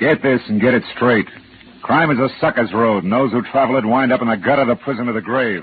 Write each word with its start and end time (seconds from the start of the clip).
Get 0.00 0.22
this 0.22 0.40
and 0.48 0.58
get 0.62 0.72
it 0.72 0.82
straight. 0.96 1.26
Crime 1.82 2.10
is 2.10 2.18
a 2.18 2.30
sucker's 2.40 2.72
road, 2.72 3.04
and 3.04 3.12
those 3.12 3.32
who 3.32 3.42
travel 3.42 3.76
it 3.76 3.84
wind 3.84 4.14
up 4.14 4.22
in 4.22 4.28
the 4.28 4.36
gutter, 4.36 4.64
the 4.64 4.76
prison, 4.76 5.10
or 5.10 5.12
the 5.12 5.20
grave. 5.20 5.62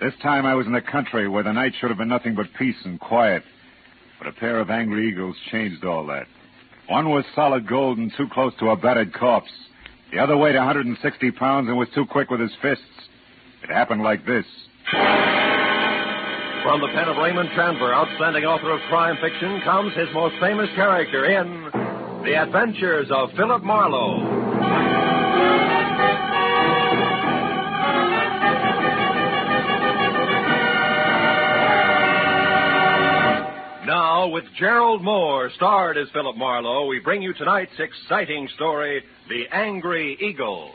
This 0.00 0.14
time 0.22 0.46
I 0.46 0.54
was 0.54 0.66
in 0.66 0.72
the 0.72 0.80
country 0.80 1.28
where 1.28 1.42
the 1.42 1.52
night 1.52 1.72
should 1.80 1.90
have 1.90 1.98
been 1.98 2.08
nothing 2.08 2.36
but 2.36 2.46
peace 2.56 2.76
and 2.84 3.00
quiet. 3.00 3.42
But 4.18 4.28
a 4.28 4.32
pair 4.32 4.60
of 4.60 4.70
angry 4.70 5.08
eagles 5.08 5.34
changed 5.50 5.84
all 5.84 6.06
that. 6.06 6.26
One 6.88 7.10
was 7.10 7.24
solid 7.34 7.66
gold 7.66 7.98
and 7.98 8.12
too 8.16 8.28
close 8.32 8.52
to 8.60 8.70
a 8.70 8.76
battered 8.76 9.12
corpse. 9.12 9.50
The 10.12 10.20
other 10.20 10.36
weighed 10.36 10.54
160 10.54 11.30
pounds 11.32 11.68
and 11.68 11.76
was 11.76 11.88
too 11.92 12.06
quick 12.06 12.30
with 12.30 12.40
his 12.40 12.52
fists. 12.62 12.84
It 13.64 13.70
happened 13.70 14.02
like 14.02 14.24
this. 14.26 14.46
From 16.62 16.80
the 16.80 16.88
pen 16.94 17.08
of 17.08 17.16
Raymond 17.16 17.48
Chandler, 17.56 17.92
outstanding 17.94 18.44
author 18.44 18.70
of 18.70 18.80
crime 18.88 19.16
fiction, 19.20 19.60
comes 19.64 19.92
his 19.96 20.08
most 20.14 20.36
famous 20.40 20.68
character 20.76 21.24
in 21.24 21.79
The 22.22 22.34
Adventures 22.34 23.08
of 23.10 23.30
Philip 23.34 23.62
Marlowe. 23.62 24.18
Now, 33.86 34.28
with 34.28 34.44
Gerald 34.58 35.00
Mohr, 35.00 35.50
starred 35.56 35.96
as 35.96 36.08
Philip 36.12 36.36
Marlowe, 36.36 36.86
we 36.86 37.00
bring 37.00 37.22
you 37.22 37.32
tonight's 37.32 37.72
exciting 37.78 38.48
story, 38.54 39.02
The 39.30 39.44
Angry 39.50 40.18
Eagle. 40.20 40.74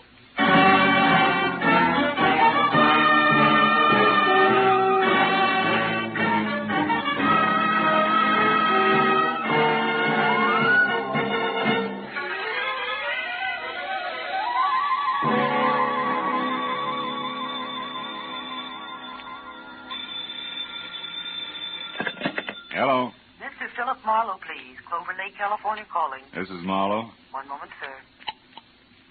Calling. 26.16 26.32
This 26.36 26.48
is 26.50 26.64
Marlowe. 26.64 27.12
One 27.32 27.48
moment, 27.48 27.72
sir. 27.84 27.92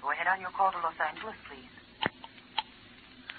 Go 0.01 0.13
ahead 0.13 0.27
on 0.29 0.41
your 0.41 0.53
call 0.57 0.73
to 0.73 0.81
Los 0.81 0.97
Angeles, 0.97 1.37
please. 1.49 1.69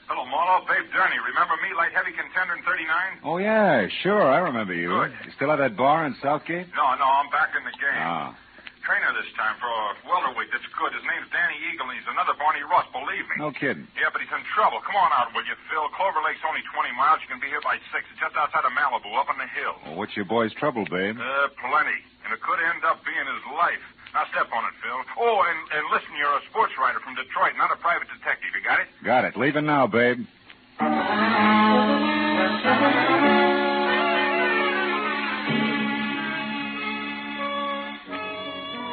Hello, 0.06 0.22
Marlowe. 0.30 0.66
Babe 0.70 0.86
Durney. 0.94 1.18
Remember 1.18 1.58
me, 1.66 1.74
light 1.74 1.94
heavy 1.94 2.14
contender 2.14 2.54
in 2.58 2.62
39? 2.62 3.26
Oh, 3.26 3.38
yeah, 3.42 3.90
sure. 4.06 4.22
I 4.22 4.38
remember 4.46 4.74
you. 4.74 4.90
Good. 4.94 5.14
You 5.26 5.32
still 5.34 5.50
have 5.50 5.62
that 5.62 5.74
bar 5.78 6.06
in 6.06 6.14
Southgate? 6.22 6.70
No, 6.78 6.86
no, 6.98 7.06
I'm 7.06 7.30
back 7.34 7.58
in 7.58 7.66
the 7.66 7.74
game. 7.74 8.06
Ah. 8.06 8.38
Trainer 8.86 9.18
this 9.18 9.26
time 9.34 9.58
for 9.58 9.66
a 9.66 9.98
welterweight 10.06 10.54
that's 10.54 10.70
good. 10.78 10.94
His 10.94 11.02
name's 11.10 11.26
Danny 11.34 11.58
Eagle, 11.74 11.90
and 11.90 11.98
he's 11.98 12.06
another 12.06 12.38
Barney 12.38 12.62
Ross, 12.70 12.86
believe 12.94 13.26
me. 13.34 13.42
No 13.42 13.50
kidding. 13.50 13.90
Yeah, 13.98 14.14
but 14.14 14.22
he's 14.22 14.30
in 14.30 14.46
trouble. 14.54 14.78
Come 14.86 14.94
on 14.94 15.10
out, 15.10 15.34
will 15.34 15.42
you, 15.42 15.58
Phil? 15.74 15.90
Clover 15.98 16.22
Lake's 16.22 16.46
only 16.46 16.62
20 16.70 16.94
miles. 16.94 17.18
You 17.26 17.34
can 17.34 17.42
be 17.42 17.50
here 17.50 17.66
by 17.66 17.82
6. 17.82 17.98
It's 17.98 18.22
just 18.22 18.38
outside 18.38 18.62
of 18.62 18.78
Malibu, 18.78 19.10
up 19.18 19.26
on 19.26 19.42
the 19.42 19.50
hill. 19.50 19.74
Well, 19.90 19.98
what's 19.98 20.14
your 20.14 20.30
boy's 20.30 20.54
trouble, 20.54 20.86
babe? 20.86 21.18
Uh, 21.18 21.50
plenty. 21.58 21.98
And 22.26 22.34
it 22.34 22.42
could 22.42 22.58
end 22.58 22.82
up 22.84 23.06
being 23.06 23.22
his 23.22 23.46
life. 23.54 23.86
Now 24.14 24.26
step 24.34 24.50
on 24.50 24.66
it, 24.66 24.74
Phil. 24.82 24.98
Oh, 25.22 25.44
and, 25.46 25.60
and 25.78 25.84
listen, 25.94 26.10
you're 26.18 26.34
a 26.34 26.42
sports 26.50 26.74
writer 26.80 27.00
from 27.00 27.14
Detroit, 27.14 27.54
not 27.58 27.70
a 27.72 27.78
private 27.78 28.08
detective. 28.10 28.50
You 28.58 28.64
got 28.66 28.80
it? 28.80 28.88
Got 29.04 29.26
it. 29.26 29.38
Leaving 29.38 29.66
now, 29.66 29.86
babe. 29.86 30.26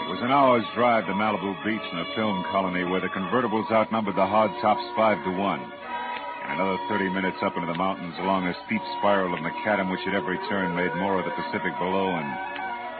It 0.02 0.08
was 0.10 0.20
an 0.20 0.30
hour's 0.30 0.66
drive 0.74 1.06
to 1.06 1.12
Malibu 1.16 1.56
Beach 1.64 1.86
in 1.92 1.98
a 1.98 2.08
film 2.14 2.44
colony 2.52 2.84
where 2.84 3.00
the 3.00 3.08
convertibles 3.08 3.70
outnumbered 3.72 4.16
the 4.16 4.28
hardtops 4.28 4.84
five 4.94 5.22
to 5.24 5.30
one. 5.30 5.62
And 5.62 6.60
another 6.60 6.78
30 6.90 7.08
minutes 7.10 7.38
up 7.40 7.54
into 7.56 7.70
the 7.70 7.78
mountains 7.78 8.14
along 8.18 8.46
a 8.46 8.54
steep 8.66 8.82
spiral 8.98 9.32
of 9.32 9.40
macadam 9.40 9.90
which 9.90 10.04
at 10.06 10.14
every 10.14 10.36
turn 10.50 10.74
made 10.76 10.92
more 10.98 11.18
of 11.18 11.24
the 11.24 11.30
Pacific 11.32 11.72
below 11.78 12.10
and 12.18 12.28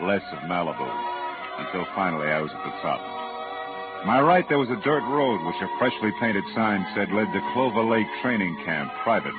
less 0.03 0.23
of 0.33 0.45
Malibu. 0.51 0.91
Until 1.59 1.87
finally 1.95 2.29
I 2.29 2.41
was 2.41 2.51
at 2.51 2.65
the 2.65 2.75
top. 2.83 3.01
To 4.03 4.07
my 4.07 4.21
right, 4.21 4.45
there 4.49 4.59
was 4.59 4.71
a 4.71 4.83
dirt 4.83 5.07
road 5.07 5.39
which 5.47 5.63
a 5.63 5.71
freshly 5.79 6.11
painted 6.19 6.45
sign 6.55 6.85
said 6.95 7.13
led 7.15 7.31
to 7.31 7.51
Clover 7.55 7.85
Lake 7.87 8.11
Training 8.21 8.57
Camp, 8.65 8.91
private. 9.05 9.35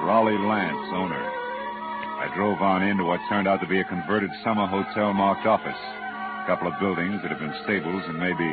Raleigh 0.00 0.38
Lance, 0.38 0.88
owner. 0.94 1.20
I 1.20 2.30
drove 2.34 2.62
on 2.62 2.82
into 2.82 3.04
what 3.04 3.20
turned 3.28 3.48
out 3.48 3.60
to 3.60 3.66
be 3.66 3.80
a 3.80 3.84
converted 3.84 4.30
summer 4.44 4.66
hotel 4.66 5.12
marked 5.12 5.44
office. 5.44 5.74
A 5.74 6.46
couple 6.46 6.68
of 6.68 6.78
buildings 6.78 7.20
that 7.22 7.30
had 7.30 7.40
been 7.42 7.54
stables 7.64 8.02
and 8.06 8.18
maybe 8.18 8.46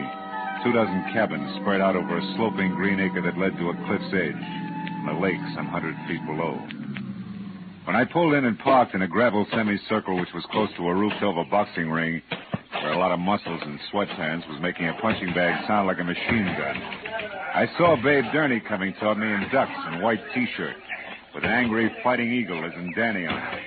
two 0.64 0.74
dozen 0.74 1.06
cabins 1.14 1.54
spread 1.62 1.82
out 1.82 1.96
over 1.96 2.18
a 2.18 2.34
sloping 2.36 2.74
green 2.74 3.00
acre 3.00 3.22
that 3.22 3.38
led 3.38 3.56
to 3.58 3.70
a 3.70 3.80
cliff's 3.86 4.14
edge 4.14 4.42
and 4.42 5.10
a 5.10 5.20
lake 5.20 5.42
some 5.54 5.68
hundred 5.68 5.96
feet 6.08 6.26
below. 6.26 6.85
When 7.86 7.96
I 7.96 8.04
pulled 8.04 8.34
in 8.34 8.46
and 8.46 8.58
parked 8.58 8.96
in 8.96 9.04
a 9.04 9.08
gravel 9.08 9.46
semicircle 9.52 10.20
which 10.20 10.34
was 10.34 10.44
close 10.52 10.70
to 10.76 10.88
a 10.88 10.96
roofed 10.96 11.22
over 11.22 11.46
boxing 11.46 11.92
ring, 11.92 12.20
where 12.82 12.94
a 12.94 12.98
lot 12.98 13.12
of 13.12 13.20
muscles 13.20 13.62
and 13.62 13.80
sweatpants 13.94 14.50
was 14.50 14.60
making 14.60 14.88
a 14.88 14.94
punching 15.00 15.36
bag 15.36 15.68
sound 15.68 15.86
like 15.86 16.00
a 16.00 16.04
machine 16.04 16.46
gun. 16.58 16.78
I 17.54 17.70
saw 17.78 17.96
Babe 17.96 18.26
Durney 18.34 18.60
coming 18.68 18.96
toward 19.00 19.20
me 19.20 19.32
in 19.32 19.48
ducks 19.52 19.72
and 19.76 20.02
white 20.02 20.20
t-shirt, 20.34 20.76
with 21.36 21.44
an 21.44 21.52
angry 21.52 21.96
fighting 22.04 22.34
eagle 22.34 22.66
as 22.66 22.74
in 22.74 22.92
Danny 22.94 23.28
on 23.28 23.38
it. 23.38 23.60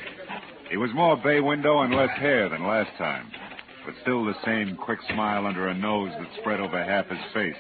He 0.69 0.77
was 0.77 0.91
more 0.95 1.17
bay 1.17 1.39
window 1.39 1.83
and 1.83 1.95
less 1.95 2.11
hair 2.19 2.49
than 2.49 2.67
last 2.67 2.91
time, 2.99 3.31
but 3.87 3.95
still 4.03 4.25
the 4.25 4.35
same 4.45 4.77
quick 4.77 4.99
smile 5.15 5.47
under 5.47 5.69
a 5.69 5.75
nose 5.75 6.11
that 6.19 6.41
spread 6.41 6.59
over 6.59 6.83
half 6.83 7.07
his 7.07 7.23
face, 7.33 7.55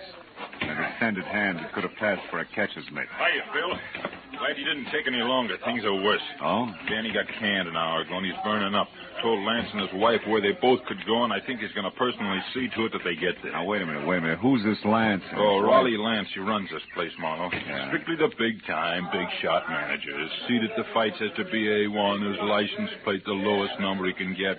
an 0.61 0.85
extended 0.85 1.25
hand 1.25 1.59
that 1.59 1.73
could 1.73 1.85
have 1.85 1.95
passed 1.97 2.23
for 2.31 2.41
a 2.41 2.45
catcher's 2.55 2.87
mitt. 2.93 3.07
Hiya, 3.19 3.43
Phil. 3.53 4.09
Glad 4.39 4.57
you 4.57 4.65
didn't 4.65 4.87
take 4.95 5.07
any 5.09 5.19
longer. 5.19 5.57
Things 5.65 5.85
are 5.85 5.95
worse. 5.95 6.23
Oh? 6.41 6.71
Danny 6.89 7.13
got 7.13 7.27
canned 7.41 7.67
an 7.67 7.77
hour 7.77 8.03
ago, 8.03 8.17
and 8.19 8.27
he's 8.27 8.39
burning 8.45 8.75
up. 8.75 8.87
Told 9.21 9.43
Lance 9.45 9.67
and 9.73 9.83
his 9.83 9.91
wife 9.99 10.21
where 10.29 10.41
they 10.41 10.53
both 10.63 10.79
could 10.87 11.03
go, 11.05 11.25
and 11.25 11.33
I 11.33 11.41
think 11.41 11.59
he's 11.59 11.73
going 11.73 11.91
to 11.91 11.97
personally 11.99 12.39
see 12.55 12.69
to 12.77 12.87
it 12.87 12.93
that 12.93 13.03
they 13.03 13.17
get 13.17 13.35
there. 13.43 13.51
Now, 13.51 13.65
wait 13.65 13.83
a 13.83 13.87
minute, 13.87 14.07
wait 14.07 14.19
a 14.19 14.21
minute. 14.21 14.39
Who's 14.39 14.63
this 14.63 14.79
Lance? 14.85 15.25
Oh, 15.35 15.59
Raleigh 15.59 15.99
Lance, 15.99 16.29
he 16.33 16.41
runs 16.41 16.71
this 16.71 16.87
place, 16.95 17.11
Marlowe. 17.19 17.51
Yeah. 17.51 17.89
Strictly 17.89 18.15
the 18.15 18.31
big 18.39 18.65
time, 18.65 19.09
big 19.11 19.27
shot 19.43 19.69
manager. 19.69 20.17
His 20.17 20.31
seat 20.47 20.63
at 20.63 20.77
the 20.77 20.85
fights 20.95 21.19
has 21.19 21.35
to 21.35 21.45
be 21.51 21.67
A1, 21.67 22.31
his 22.31 22.39
license 22.43 22.91
plate 23.03 23.25
the 23.25 23.33
lowest 23.33 23.75
number 23.81 24.07
he 24.07 24.13
can 24.13 24.37
get. 24.39 24.55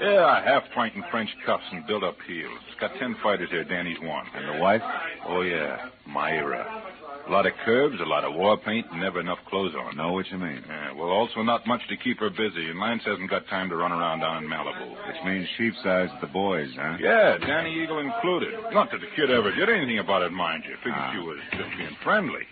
Yeah, 0.00 0.42
half 0.44 0.62
pint 0.74 0.94
in 0.94 1.04
French 1.10 1.28
cuffs 1.44 1.64
and 1.72 1.86
built 1.86 2.02
up 2.02 2.16
heels. 2.26 2.58
He's 2.66 2.80
got 2.80 2.92
ten 2.98 3.14
fighters 3.22 3.50
here, 3.50 3.64
Danny's 3.64 4.00
one. 4.00 4.26
And 4.34 4.48
the 4.56 4.60
wife? 4.62 4.80
Oh, 5.28 5.42
yeah, 5.42 5.88
Myra. 6.06 6.84
A 7.28 7.30
lot 7.30 7.46
of 7.46 7.52
curves, 7.64 8.00
a 8.00 8.04
lot 8.08 8.24
of 8.24 8.34
war 8.34 8.56
paint, 8.56 8.86
and 8.90 9.00
never 9.00 9.20
enough 9.20 9.38
clothes 9.48 9.74
on. 9.78 9.94
Know 9.96 10.12
what 10.12 10.26
you 10.30 10.38
mean. 10.38 10.64
Yeah, 10.66 10.92
well, 10.92 11.10
also 11.10 11.42
not 11.42 11.66
much 11.66 11.82
to 11.90 11.96
keep 11.98 12.18
her 12.18 12.30
busy, 12.30 12.70
and 12.70 12.80
Lance 12.80 13.02
hasn't 13.04 13.28
got 13.30 13.46
time 13.48 13.68
to 13.68 13.76
run 13.76 13.92
around 13.92 14.20
down 14.20 14.42
in 14.42 14.48
Malibu. 14.50 14.90
Which 15.06 15.16
means 15.24 15.46
sheep's 15.58 15.76
eyes 15.84 16.08
at 16.14 16.20
the 16.22 16.26
boys, 16.32 16.70
huh? 16.74 16.96
Yeah, 16.98 17.36
Danny 17.38 17.82
Eagle 17.84 17.98
included. 18.00 18.54
Not 18.72 18.90
that 18.90 19.00
the 19.00 19.06
kid 19.14 19.30
ever 19.30 19.54
did 19.54 19.68
anything 19.68 19.98
about 19.98 20.22
it, 20.22 20.32
mind 20.32 20.64
you. 20.66 20.76
Figured 20.78 20.94
Ah. 20.96 21.12
she 21.12 21.18
was 21.20 21.38
just 21.52 21.70
being 21.76 21.94
friendly. 22.02 22.42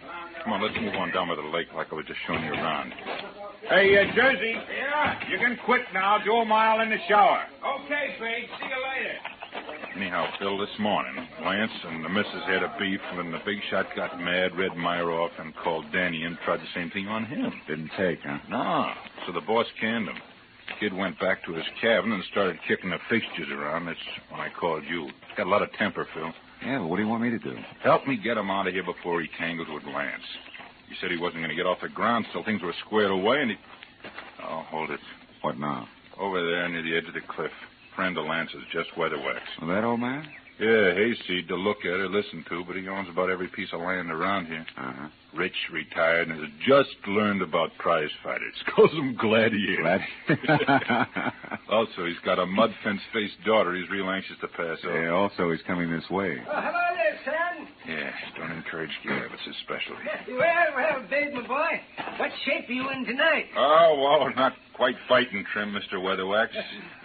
Come 0.45 0.53
on, 0.53 0.63
let's 0.63 0.77
move 0.79 0.95
on 0.95 1.11
down 1.13 1.29
by 1.29 1.35
the 1.35 1.43
lake 1.49 1.73
like 1.75 1.89
I 1.91 1.97
was 1.97 2.07
just 2.07 2.21
showing 2.27 2.45
you 2.45 2.53
around. 2.53 2.93
Hey, 3.67 3.97
uh, 3.99 4.15
Jersey. 4.15 4.55
Yeah? 4.55 5.31
You 5.31 5.39
can 5.39 5.59
quit 5.65 5.83
now. 5.93 6.19
Do 6.25 6.33
a 6.37 6.45
mile 6.45 6.81
in 6.81 6.91
the 6.91 6.97
shower. 7.09 7.43
Okay, 7.85 8.17
Big. 8.21 8.49
See 8.61 8.67
you 8.67 8.81
later. 8.87 9.19
Anyhow, 9.97 10.27
Phil, 10.39 10.59
this 10.59 10.71
morning, 10.79 11.27
Lance 11.45 11.73
and 11.85 12.05
the 12.05 12.09
missus 12.09 12.45
had 12.47 12.63
a 12.63 12.73
beef, 12.79 13.01
and 13.15 13.35
the 13.35 13.41
big 13.45 13.59
shot 13.69 13.87
got 13.97 14.21
mad, 14.21 14.55
read 14.57 14.77
Myra 14.77 15.25
off, 15.25 15.33
and 15.39 15.55
called 15.57 15.87
Danny 15.93 16.23
and 16.23 16.39
tried 16.45 16.61
the 16.61 16.71
same 16.75 16.91
thing 16.91 17.09
on 17.09 17.25
him. 17.25 17.53
Didn't 17.67 17.91
take, 17.97 18.21
huh? 18.23 18.39
No. 18.49 18.93
So 19.27 19.33
the 19.33 19.41
boss 19.41 19.67
canned 19.81 20.07
him. 20.09 20.17
Kid 20.79 20.93
went 20.95 21.19
back 21.19 21.45
to 21.47 21.53
his 21.55 21.65
cabin 21.81 22.13
and 22.13 22.23
started 22.31 22.59
kicking 22.69 22.91
the 22.91 22.99
fixtures 23.09 23.49
around. 23.51 23.87
That's 23.87 23.99
when 24.31 24.41
I 24.41 24.51
called 24.51 24.85
you. 24.89 25.09
Got 25.37 25.47
a 25.47 25.51
lot 25.51 25.63
of 25.63 25.73
temper, 25.73 26.07
Phil. 26.15 26.31
Yeah, 26.63 26.79
well, 26.81 26.91
what 26.91 26.97
do 26.97 27.03
you 27.03 27.09
want 27.09 27.23
me 27.23 27.31
to 27.31 27.39
do? 27.39 27.57
Help 27.83 28.07
me 28.07 28.17
get 28.17 28.37
him 28.37 28.51
out 28.51 28.69
of 28.69 28.75
here 28.75 28.85
before 28.85 29.21
he 29.21 29.29
tangles 29.39 29.69
with 29.73 29.85
Lance. 29.85 30.23
He 30.89 30.95
said 31.01 31.11
he 31.11 31.19
wasn't 31.19 31.41
going 31.43 31.51
to 31.51 31.57
get 31.57 31.67
off 31.67 31.79
the 31.83 31.89
ground 31.89 32.27
till 32.33 32.45
things 32.45 32.63
were 32.63 32.75
squared 32.87 33.11
away, 33.11 33.43
and 33.43 33.51
he. 33.51 33.57
Oh, 34.43 34.63
hold 34.71 34.91
it. 34.91 35.01
What 35.43 35.59
now? 35.59 35.87
Over 36.19 36.41
there 36.45 36.69
near 36.69 36.83
the 36.83 36.97
edge 36.97 37.07
of 37.07 37.15
the 37.15 37.21
cliff. 37.29 37.53
Friend 37.95 38.17
of 38.17 38.27
Lance's, 38.27 38.63
Jess 38.73 38.87
Weatherwax. 38.97 39.41
Well, 39.61 39.71
that 39.71 39.85
old 39.85 40.01
man? 40.01 40.25
Yeah, 40.61 40.93
hayseed 40.95 41.47
to 41.49 41.55
look 41.55 41.79
at 41.85 42.01
or 42.01 42.09
listen 42.09 42.45
to, 42.49 42.65
but 42.65 42.75
he 42.75 42.89
owns 42.89 43.09
about 43.09 43.31
every 43.31 43.47
piece 43.49 43.69
of 43.73 43.81
land 43.81 44.11
around 44.11 44.47
here. 44.47 44.67
Uh-huh. 44.77 45.09
Rich, 45.37 45.55
retired, 45.73 46.29
and 46.29 46.41
has 46.41 46.49
just 46.67 46.97
learned 47.07 47.43
about 47.43 47.71
prize 47.79 48.11
fighters. 48.25 48.55
Calls 48.75 48.91
them 48.91 49.17
gladiators. 49.21 50.01
Glad. 50.47 51.07
Also, 51.71 52.07
he's 52.07 52.19
got 52.25 52.39
a 52.39 52.47
mud 52.47 52.71
fence 52.83 53.01
faced 53.13 53.35
daughter 53.45 53.75
he's 53.75 53.89
real 53.91 54.09
anxious 54.09 54.37
to 54.41 54.49
pass 54.49 54.79
off. 54.85 54.91
yeah, 54.95 55.11
also, 55.11 55.51
he's 55.51 55.61
coming 55.67 55.91
this 55.91 56.09
way. 56.11 56.39
Oh, 56.49 56.61
hello 56.61 56.89
Yeah, 57.89 58.11
don't 58.37 58.51
encourage 58.53 58.91
Gabbets 59.05 59.47
especially. 59.49 59.97
Well, 60.29 60.67
well, 60.77 61.03
Dave, 61.11 61.33
my 61.33 61.47
boy, 61.47 61.81
what 62.19 62.31
shape 62.45 62.69
are 62.69 62.73
you 62.73 62.91
in 62.91 63.07
tonight? 63.07 63.47
Oh, 63.57 63.99
well, 64.03 64.31
not 64.37 64.53
quite 64.75 64.95
fighting 65.09 65.45
trim, 65.53 65.73
Mr. 65.73 65.95
Weatherwax. 65.95 66.49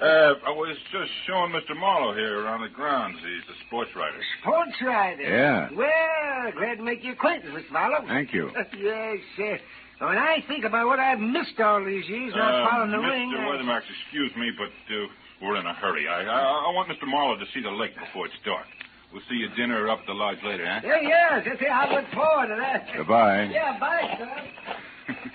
Uh, 0.03 0.35
I 0.45 0.49
was 0.51 0.75
just 0.91 1.09
showing 1.25 1.53
Mr. 1.53 1.79
Marlowe 1.79 2.13
here 2.13 2.41
around 2.43 2.61
the 2.61 2.67
grounds. 2.67 3.17
He's 3.23 3.55
a 3.55 3.57
sports 3.67 3.91
writer. 3.95 4.17
Sports 4.41 4.75
writer? 4.83 5.21
Yeah. 5.23 5.69
Well, 5.73 6.51
glad 6.59 6.75
to 6.77 6.83
make 6.83 7.01
your 7.05 7.13
acquaintance, 7.13 7.53
Mr. 7.55 7.71
Marlowe. 7.71 8.05
Thank 8.05 8.33
you. 8.33 8.51
yes, 8.77 9.19
sir. 9.37 9.59
When 9.99 10.17
I 10.17 10.43
think 10.49 10.65
about 10.65 10.87
what 10.87 10.99
I've 10.99 11.19
missed 11.21 11.57
all 11.61 11.85
these 11.85 12.03
years 12.09 12.33
not 12.35 12.51
Uh, 12.53 12.69
following 12.69 12.91
the 12.91 12.97
Mr. 12.97 13.09
ring. 13.11 13.33
I- 13.37 13.47
Weatherwax, 13.47 13.83
excuse 14.03 14.35
me, 14.35 14.51
but 14.57 14.73
uh, 14.93 15.07
we're 15.41 15.55
in 15.55 15.65
a 15.65 15.73
hurry. 15.73 16.09
I, 16.09 16.23
I 16.23 16.67
I 16.67 16.71
want 16.73 16.89
Mr. 16.89 17.07
Marlowe 17.07 17.37
to 17.39 17.45
see 17.53 17.61
the 17.61 17.71
lake 17.71 17.95
before 17.97 18.25
it's 18.25 18.35
dark. 18.43 18.67
We'll 19.13 19.21
see 19.29 19.35
you 19.35 19.49
at 19.49 19.55
dinner 19.55 19.87
up 19.89 19.99
at 19.99 20.05
the 20.07 20.13
lodge 20.13 20.39
later, 20.43 20.65
huh? 20.65 20.81
Yeah, 20.83 21.01
yeah, 21.01 21.43
just 21.45 21.59
say 21.61 21.67
I 21.67 21.85
look 21.93 22.09
forward 22.11 22.47
to 22.47 22.55
that. 22.59 22.87
Goodbye. 22.97 23.47
Yeah, 23.53 23.79
bye, 23.79 24.17
son. 24.17 25.15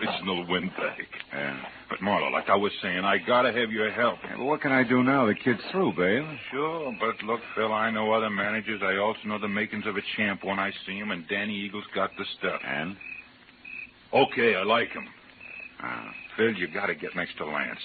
The 0.00 0.06
original 0.06 0.46
windbag. 0.48 1.06
Yeah. 1.32 1.60
But 1.90 2.00
Marlowe, 2.00 2.30
like 2.30 2.48
I 2.48 2.56
was 2.56 2.72
saying, 2.80 3.04
I 3.04 3.18
gotta 3.18 3.52
have 3.52 3.70
your 3.70 3.90
help. 3.90 4.18
Yeah, 4.24 4.36
but 4.38 4.44
what 4.44 4.60
can 4.60 4.72
I 4.72 4.82
do 4.84 5.02
now? 5.02 5.26
The 5.26 5.34
kid's 5.34 5.60
through, 5.72 5.92
babe. 5.92 6.24
Sure, 6.50 6.96
but 6.98 7.22
look, 7.26 7.40
Phil, 7.54 7.72
I 7.72 7.90
know 7.90 8.12
other 8.12 8.30
managers. 8.30 8.80
I 8.82 8.96
also 8.96 9.20
know 9.26 9.38
the 9.38 9.48
makings 9.48 9.86
of 9.86 9.96
a 9.96 10.00
champ 10.16 10.44
when 10.44 10.58
I 10.58 10.70
see 10.86 10.96
him, 10.96 11.10
and 11.10 11.26
Danny 11.28 11.54
Eagle's 11.54 11.84
got 11.94 12.16
the 12.16 12.24
stuff. 12.38 12.60
And? 12.64 12.96
Okay, 14.14 14.54
I 14.54 14.62
like 14.62 14.88
him. 14.90 15.06
Ah. 15.82 16.14
Phil, 16.36 16.54
you 16.54 16.68
gotta 16.68 16.94
get 16.94 17.14
next 17.16 17.36
to 17.38 17.44
Lance. 17.46 17.80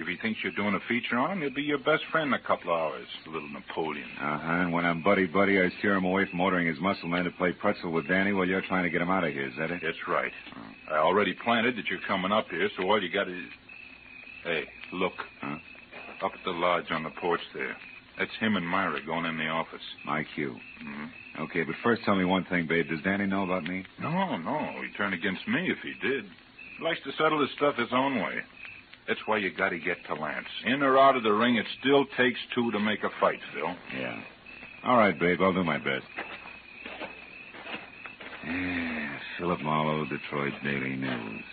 If 0.00 0.06
he 0.06 0.16
thinks 0.16 0.38
you're 0.42 0.52
doing 0.52 0.74
a 0.74 0.80
feature 0.88 1.18
on 1.18 1.32
him, 1.32 1.40
he'll 1.40 1.50
be 1.54 1.62
your 1.62 1.78
best 1.78 2.04
friend 2.12 2.28
in 2.28 2.34
a 2.34 2.38
couple 2.46 2.72
of 2.72 2.78
hours. 2.78 3.06
The 3.24 3.30
little 3.32 3.48
Napoleon. 3.48 4.06
Uh-huh. 4.20 4.52
And 4.62 4.72
when 4.72 4.86
I'm 4.86 5.02
buddy-buddy, 5.02 5.60
I 5.60 5.70
steer 5.78 5.96
him 5.96 6.04
away 6.04 6.24
from 6.30 6.40
ordering 6.40 6.68
his 6.68 6.78
muscle 6.80 7.08
man 7.08 7.24
to 7.24 7.30
play 7.32 7.50
pretzel 7.52 7.90
with 7.90 8.06
Danny 8.06 8.32
while 8.32 8.46
you're 8.46 8.62
trying 8.62 8.84
to 8.84 8.90
get 8.90 9.02
him 9.02 9.10
out 9.10 9.24
of 9.24 9.32
here. 9.32 9.46
Is 9.48 9.54
that 9.58 9.70
it? 9.72 9.80
That's 9.82 9.98
right. 10.06 10.30
I 10.90 10.98
already 10.98 11.34
planted 11.44 11.76
that 11.76 11.86
you're 11.90 11.98
coming 12.06 12.30
up 12.30 12.46
here, 12.48 12.68
so 12.76 12.84
all 12.84 13.02
you 13.02 13.10
got 13.12 13.28
is. 13.28 13.42
Hey, 14.44 14.64
look. 14.92 15.14
Huh? 15.40 15.56
Up 16.24 16.32
at 16.32 16.44
the 16.44 16.50
lodge 16.52 16.90
on 16.90 17.02
the 17.02 17.10
porch 17.20 17.40
there. 17.52 17.76
That's 18.18 18.30
him 18.40 18.56
and 18.56 18.66
Myra 18.66 18.98
going 19.04 19.24
in 19.26 19.36
the 19.36 19.46
office. 19.48 19.82
My 20.04 20.24
cue. 20.34 20.56
hmm 20.80 21.04
Okay, 21.42 21.62
but 21.62 21.74
first 21.84 22.02
tell 22.04 22.16
me 22.16 22.24
one 22.24 22.44
thing, 22.46 22.66
babe. 22.66 22.88
Does 22.88 23.00
Danny 23.04 23.26
know 23.26 23.44
about 23.44 23.62
me? 23.62 23.84
No, 24.00 24.36
no. 24.38 24.58
He'd 24.82 24.96
turn 24.96 25.12
against 25.12 25.46
me 25.46 25.70
if 25.70 25.78
he 25.84 25.92
did. 26.06 26.24
He 26.78 26.84
likes 26.84 26.98
to 27.04 27.12
settle 27.12 27.40
his 27.40 27.50
stuff 27.56 27.76
his 27.76 27.92
own 27.92 28.16
way. 28.16 28.38
That's 29.08 29.20
why 29.26 29.38
you 29.38 29.50
got 29.56 29.70
to 29.70 29.78
get 29.78 29.96
to 30.06 30.14
Lance. 30.14 30.46
In 30.66 30.82
or 30.82 30.98
out 30.98 31.16
of 31.16 31.22
the 31.22 31.32
ring, 31.32 31.56
it 31.56 31.66
still 31.80 32.04
takes 32.16 32.38
two 32.54 32.70
to 32.72 32.78
make 32.78 33.02
a 33.04 33.08
fight, 33.20 33.40
Phil. 33.54 33.74
Yeah. 33.98 34.20
All 34.84 34.98
right, 34.98 35.18
babe. 35.18 35.38
I'll 35.40 35.54
do 35.54 35.64
my 35.64 35.78
best. 35.78 36.04
Yeah, 38.46 39.18
Philip 39.38 39.60
Marlowe, 39.60 40.04
Detroit 40.06 40.52
Daily 40.62 40.96
News. 40.96 41.44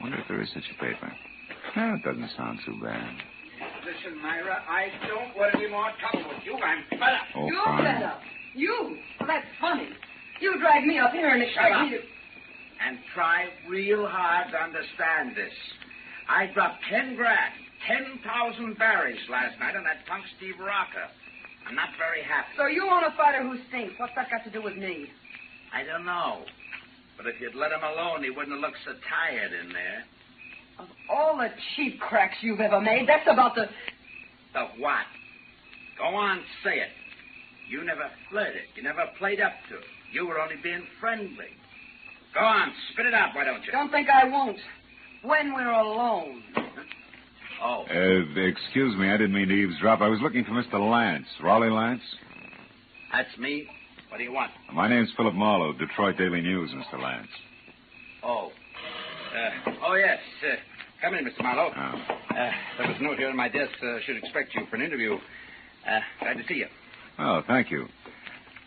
Wonder 0.00 0.18
if 0.18 0.28
there 0.28 0.42
is 0.42 0.48
such 0.52 0.64
a 0.76 0.84
paper. 0.84 1.12
Well, 1.76 1.94
it 1.94 2.02
doesn't 2.02 2.30
sound 2.36 2.58
too 2.66 2.78
bad. 2.82 3.14
Listen, 3.84 4.20
Myra, 4.20 4.62
I 4.68 4.88
don't 5.06 5.36
want 5.36 5.54
any 5.54 5.68
more 5.68 5.90
trouble 6.00 6.28
with 6.28 6.42
you. 6.44 6.54
I'm 6.58 6.84
fed 6.90 7.00
up. 7.00 7.22
Oh, 7.36 7.46
You're 7.46 7.64
fine. 7.64 7.84
fed 7.84 8.02
up. 8.02 8.20
You? 8.54 8.98
Well, 9.20 9.28
that's 9.28 9.46
funny. 9.60 9.88
You 10.40 10.58
dragged 10.60 10.86
me 10.86 10.98
up 10.98 11.12
here 11.12 11.28
and 11.28 11.42
expect 11.42 11.72
up. 11.74 11.82
me 11.84 11.90
to... 11.96 12.02
And 12.86 12.98
try 13.14 13.46
real 13.70 14.06
hard 14.06 14.50
to 14.52 14.58
understand 14.58 15.34
this. 15.34 15.52
I 16.28 16.46
dropped 16.52 16.82
ten 16.90 17.14
grand, 17.16 17.54
ten 17.86 18.18
thousand 18.24 18.78
berries 18.78 19.20
last 19.30 19.58
night 19.60 19.76
on 19.76 19.84
that 19.84 20.06
punk 20.06 20.24
Steve 20.36 20.58
Rocker. 20.58 21.06
I'm 21.68 21.74
not 21.74 21.90
very 21.98 22.22
happy. 22.22 22.48
So 22.56 22.66
you 22.66 22.86
want 22.86 23.06
a 23.06 23.16
fighter 23.16 23.42
who 23.42 23.58
stinks. 23.68 23.94
What's 23.98 24.14
that 24.14 24.30
got 24.30 24.44
to 24.44 24.50
do 24.50 24.62
with 24.62 24.76
me? 24.76 25.06
I 25.74 25.82
don't 25.82 26.04
know. 26.04 26.42
But 27.16 27.26
if 27.26 27.40
you'd 27.40 27.54
let 27.54 27.72
him 27.72 27.82
alone, 27.82 28.22
he 28.22 28.30
wouldn't 28.30 28.52
have 28.52 28.60
looked 28.60 28.78
so 28.84 28.92
tired 29.08 29.52
in 29.52 29.72
there. 29.72 30.04
Of 30.78 30.86
all 31.10 31.36
the 31.38 31.48
cheap 31.74 31.98
cracks 31.98 32.36
you've 32.40 32.60
ever 32.60 32.80
made, 32.80 33.08
that's 33.08 33.26
about 33.26 33.54
the... 33.54 33.66
The 34.52 34.66
what? 34.78 35.06
Go 35.98 36.04
on, 36.04 36.40
say 36.62 36.76
it. 36.76 36.92
You 37.68 37.82
never 37.82 38.06
flirted. 38.30 38.68
You 38.76 38.82
never 38.82 39.06
played 39.18 39.40
up 39.40 39.52
to 39.70 39.76
it. 39.76 39.84
You 40.12 40.26
were 40.26 40.38
only 40.38 40.56
being 40.62 40.86
friendly. 41.00 41.50
Go 42.34 42.40
on, 42.40 42.70
spit 42.92 43.06
it 43.06 43.14
out, 43.14 43.34
why 43.34 43.44
don't 43.44 43.64
you? 43.64 43.72
Don't 43.72 43.90
think 43.90 44.08
I 44.08 44.28
won't. 44.28 44.58
When 45.22 45.54
we're 45.54 45.70
alone. 45.72 46.42
Oh, 47.62 47.84
Uh, 47.88 48.40
excuse 48.40 48.96
me, 48.96 49.08
I 49.08 49.16
didn't 49.16 49.32
mean 49.32 49.48
to 49.48 49.54
eavesdrop. 49.54 50.00
I 50.00 50.08
was 50.08 50.20
looking 50.20 50.44
for 50.44 50.52
Mr. 50.52 50.78
Lance. 50.78 51.26
Raleigh 51.42 51.70
Lance? 51.70 52.02
that's 53.12 53.36
me. 53.38 53.66
What 54.10 54.18
do 54.18 54.24
you 54.24 54.32
want? 54.32 54.50
My 54.72 54.88
name's 54.88 55.10
Philip 55.16 55.34
Marlowe, 55.34 55.72
Detroit 55.72 56.16
Daily 56.18 56.40
News, 56.42 56.70
Mr. 56.72 57.00
Lance. 57.02 57.28
Oh. 58.22 58.50
Uh, 59.34 59.70
oh, 59.86 59.94
yes. 59.94 60.18
Uh, 60.42 60.56
come 61.00 61.14
in, 61.14 61.24
Mr. 61.24 61.42
Marlowe. 61.42 61.72
Oh. 61.74 62.34
Uh, 62.34 62.50
there 62.78 62.88
was 62.88 62.96
a 63.00 63.02
note 63.02 63.18
here 63.18 63.28
on 63.30 63.36
my 63.36 63.48
desk. 63.48 63.72
Uh, 63.82 63.98
should 64.04 64.16
expect 64.16 64.54
you 64.54 64.66
for 64.68 64.76
an 64.76 64.82
interview. 64.82 65.14
Uh, 65.88 66.00
glad 66.20 66.34
to 66.34 66.44
see 66.46 66.54
you. 66.54 66.66
Oh, 67.18 67.42
thank 67.46 67.70
you. 67.70 67.86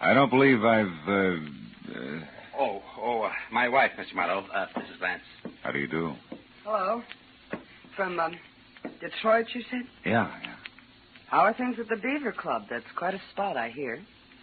I 0.02 0.14
don't 0.14 0.30
believe 0.30 0.64
I've, 0.64 0.88
uh, 1.08 1.12
uh 1.12 2.20
Oh, 2.58 2.82
oh, 3.00 3.22
uh, 3.22 3.32
my 3.54 3.70
wife, 3.70 3.92
Mr. 3.98 4.16
Marlowe, 4.16 4.46
uh, 4.54 4.66
Mrs. 4.78 5.00
Vance. 5.00 5.22
how 5.64 5.72
do 5.72 5.80
you 5.80 5.88
do? 5.88 6.14
Hello. 6.72 7.02
From, 7.98 8.20
um, 8.20 8.38
Detroit, 9.02 9.48
you 9.56 9.64
said? 9.72 9.88
Yeah, 10.06 10.30
yeah. 10.44 10.56
How 11.26 11.40
are 11.40 11.54
things 11.56 11.78
at 11.80 11.90
the 11.90 11.96
Beaver 11.96 12.32
Club? 12.32 12.68
That's 12.70 12.86
quite 12.96 13.16
a 13.16 13.22
spot, 13.32 13.58
I 13.58 13.72
hear. 13.76 14.00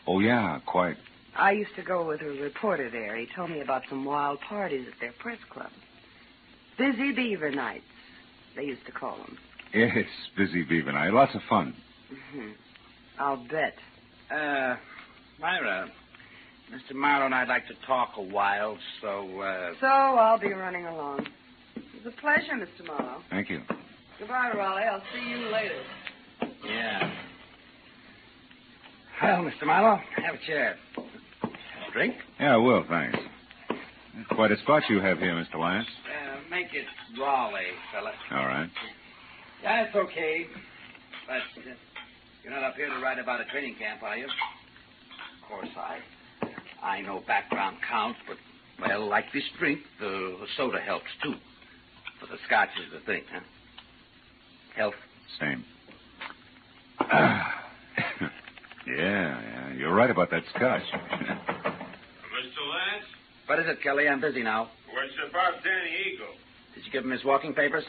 Oh, 0.09 0.19
yeah, 0.19 0.59
quite. 0.67 0.97
I 1.37 1.53
used 1.53 1.71
to 1.77 1.83
go 1.83 2.05
with 2.05 2.21
a 2.23 2.43
reporter 2.43 2.91
there. 2.91 3.17
He 3.17 3.29
told 3.37 3.51
me 3.53 3.61
about 3.61 3.83
some 3.89 4.05
wild 4.05 4.41
parties 4.41 4.87
at 4.93 4.99
their 5.01 5.13
press 5.21 5.39
club. 5.53 5.71
Busy 6.77 7.13
Beaver 7.13 7.53
Nights, 7.53 7.85
they 8.57 8.65
used 8.65 8.85
to 8.87 8.93
call 8.93 9.19
them. 9.19 9.39
Yes, 9.73 10.09
busy 10.37 10.65
beaver 10.65 10.91
night. 10.91 11.13
Lots 11.13 11.37
of 11.37 11.43
fun. 11.49 11.77
hmm 12.11 12.51
I'll 13.21 13.37
bet. 13.37 13.79
Uh, 14.37 14.75
Myra, 15.39 15.89
Mr. 16.73 16.93
Marlowe 16.93 17.27
and 17.27 17.35
I'd 17.37 17.47
like 17.47 17.69
to 17.69 17.75
talk 17.87 18.15
a 18.17 18.23
while, 18.23 18.77
so, 19.01 19.41
uh, 19.41 19.75
So 19.81 19.87
I'll 19.87 20.41
be 20.41 20.49
running 20.49 20.87
along. 20.87 21.29
It 22.07 22.11
was 22.11 22.15
a 22.19 22.21
pleasure, 22.21 22.53
Mr. 22.55 22.87
Marlowe. 22.87 23.21
Thank 23.31 23.51
you. 23.51 23.63
Goodbye, 24.21 24.53
Raleigh. 24.55 24.85
I'll 24.85 25.03
see 25.13 25.29
you 25.29 25.49
later. 25.49 25.83
yeah. 26.65 27.13
Well, 29.21 29.43
Mr. 29.43 29.67
Marlowe, 29.67 30.01
have 30.25 30.37
a 30.37 30.47
chair. 30.47 30.77
Drink? 31.93 32.15
Yeah, 32.39 32.55
I 32.55 32.57
will, 32.59 32.85
thanks. 32.89 33.19
Quite 34.31 34.53
a 34.53 34.57
spot 34.59 34.85
you 34.89 35.01
have 35.01 35.19
here, 35.19 35.33
Mr. 35.33 35.59
Lance. 35.59 35.89
Uh, 36.07 36.49
make 36.49 36.67
it 36.75 36.85
Raleigh, 37.21 37.75
fella. 37.93 38.13
All 38.31 38.47
right. 38.47 38.71
That's 39.65 39.97
okay. 39.97 40.47
But 41.27 41.61
uh, 41.61 41.75
you're 42.45 42.53
not 42.53 42.63
up 42.63 42.77
here 42.77 42.89
to 42.89 43.01
write 43.03 43.19
about 43.19 43.41
a 43.41 43.47
training 43.47 43.75
camp, 43.81 44.05
are 44.05 44.17
you? 44.17 44.27
Of 44.27 45.49
course, 45.49 45.69
I 45.77 45.99
I 46.87 47.01
know 47.01 47.25
background 47.27 47.79
counts, 47.91 48.21
but, 48.29 48.37
well, 48.81 49.09
like 49.09 49.25
this 49.35 49.43
drink, 49.59 49.81
the, 49.99 50.37
the 50.39 50.47
soda 50.57 50.79
helps, 50.79 51.11
too. 51.25 51.35
But 52.29 52.39
the 52.39 52.43
scotch 52.47 52.71
is 52.85 52.93
the 52.93 53.01
thing, 53.07 53.23
huh? 53.33 53.41
Health. 54.75 54.95
Same. 55.41 55.65
yeah, 57.11 57.53
yeah. 58.87 59.73
You're 59.75 59.95
right 59.95 60.11
about 60.11 60.31
that 60.31 60.43
scotch. 60.55 60.83
Mr. 60.93 61.23
Lance? 61.23 63.07
What 63.47 63.59
is 63.61 63.67
it, 63.69 63.83
Kelly? 63.83 64.09
I'm 64.09 64.21
busy 64.21 64.43
now. 64.43 64.71
What's 64.93 65.13
about 65.31 65.63
Danny 65.63 66.15
Eagle? 66.15 66.35
Did 66.75 66.85
you 66.85 66.93
give 66.93 67.05
him 67.05 67.11
his 67.11 67.25
walking 67.25 67.55
papers? 67.55 67.85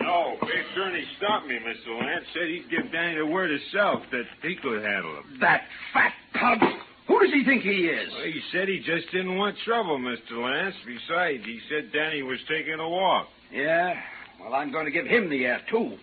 No, 0.00 0.36
Babe 0.40 0.64
Durney 0.76 1.04
stopped 1.18 1.46
me, 1.46 1.56
Mr. 1.56 2.00
Lance. 2.00 2.24
Said 2.32 2.48
he'd 2.48 2.70
give 2.70 2.90
Danny 2.92 3.16
the 3.16 3.26
word 3.26 3.50
himself 3.50 4.02
that 4.10 4.24
he 4.42 4.56
could 4.56 4.82
handle 4.82 5.16
him. 5.16 5.38
That 5.40 5.62
fat 5.92 6.12
pug! 6.34 6.60
Who 7.08 7.18
does 7.20 7.32
he 7.32 7.42
think 7.44 7.62
he 7.62 7.86
is? 7.86 8.12
Well, 8.12 8.24
he 8.24 8.40
said 8.52 8.68
he 8.68 8.78
just 8.78 9.10
didn't 9.10 9.36
want 9.36 9.56
trouble, 9.64 9.98
Mr. 9.98 10.32
Lance. 10.32 10.74
Besides, 10.86 11.42
he 11.44 11.58
said 11.68 11.90
Danny 11.92 12.22
was 12.22 12.38
taking 12.48 12.78
a 12.78 12.88
walk. 12.88 13.28
Yeah? 13.50 13.94
Well, 14.40 14.54
I'm 14.54 14.70
going 14.70 14.84
to 14.84 14.92
give 14.92 15.06
him 15.06 15.30
the 15.30 15.46
air, 15.46 15.60
too. 15.70 15.96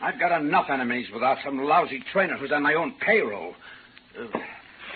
I've 0.00 0.18
got 0.18 0.38
enough 0.40 0.66
enemies 0.68 1.06
without 1.14 1.38
some 1.44 1.58
lousy 1.62 2.02
trainer 2.12 2.36
who's 2.36 2.52
on 2.52 2.62
my 2.64 2.74
own 2.74 2.94
payroll. 3.04 3.54
Uh, 4.18 4.38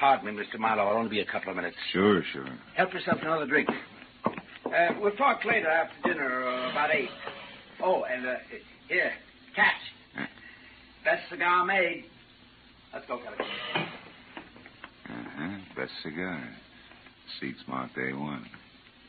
pardon 0.00 0.34
me, 0.34 0.42
Mr. 0.42 0.58
Marlowe. 0.58 0.88
I'll 0.88 0.96
only 0.96 1.10
be 1.10 1.20
a 1.20 1.26
couple 1.26 1.50
of 1.50 1.56
minutes. 1.56 1.76
Sure, 1.92 2.22
sure. 2.32 2.46
Help 2.76 2.92
yourself 2.92 3.20
to 3.20 3.26
another 3.26 3.46
drink. 3.46 3.68
Uh, 4.26 4.88
we'll 5.00 5.12
talk 5.12 5.44
later 5.44 5.68
after 5.68 6.08
dinner, 6.08 6.48
uh, 6.48 6.70
about 6.70 6.90
eight. 6.92 7.08
Oh, 7.82 8.04
and 8.04 8.26
uh, 8.26 8.34
here, 8.88 9.12
catch. 9.54 10.26
Best 11.04 11.28
cigar 11.30 11.64
made. 11.64 12.04
Let's 12.92 13.06
go, 13.06 13.18
Kelly. 13.18 13.81
Best 15.82 15.94
cigar. 16.04 16.48
Seats 17.40 17.58
marked 17.66 17.96
A1. 17.96 18.44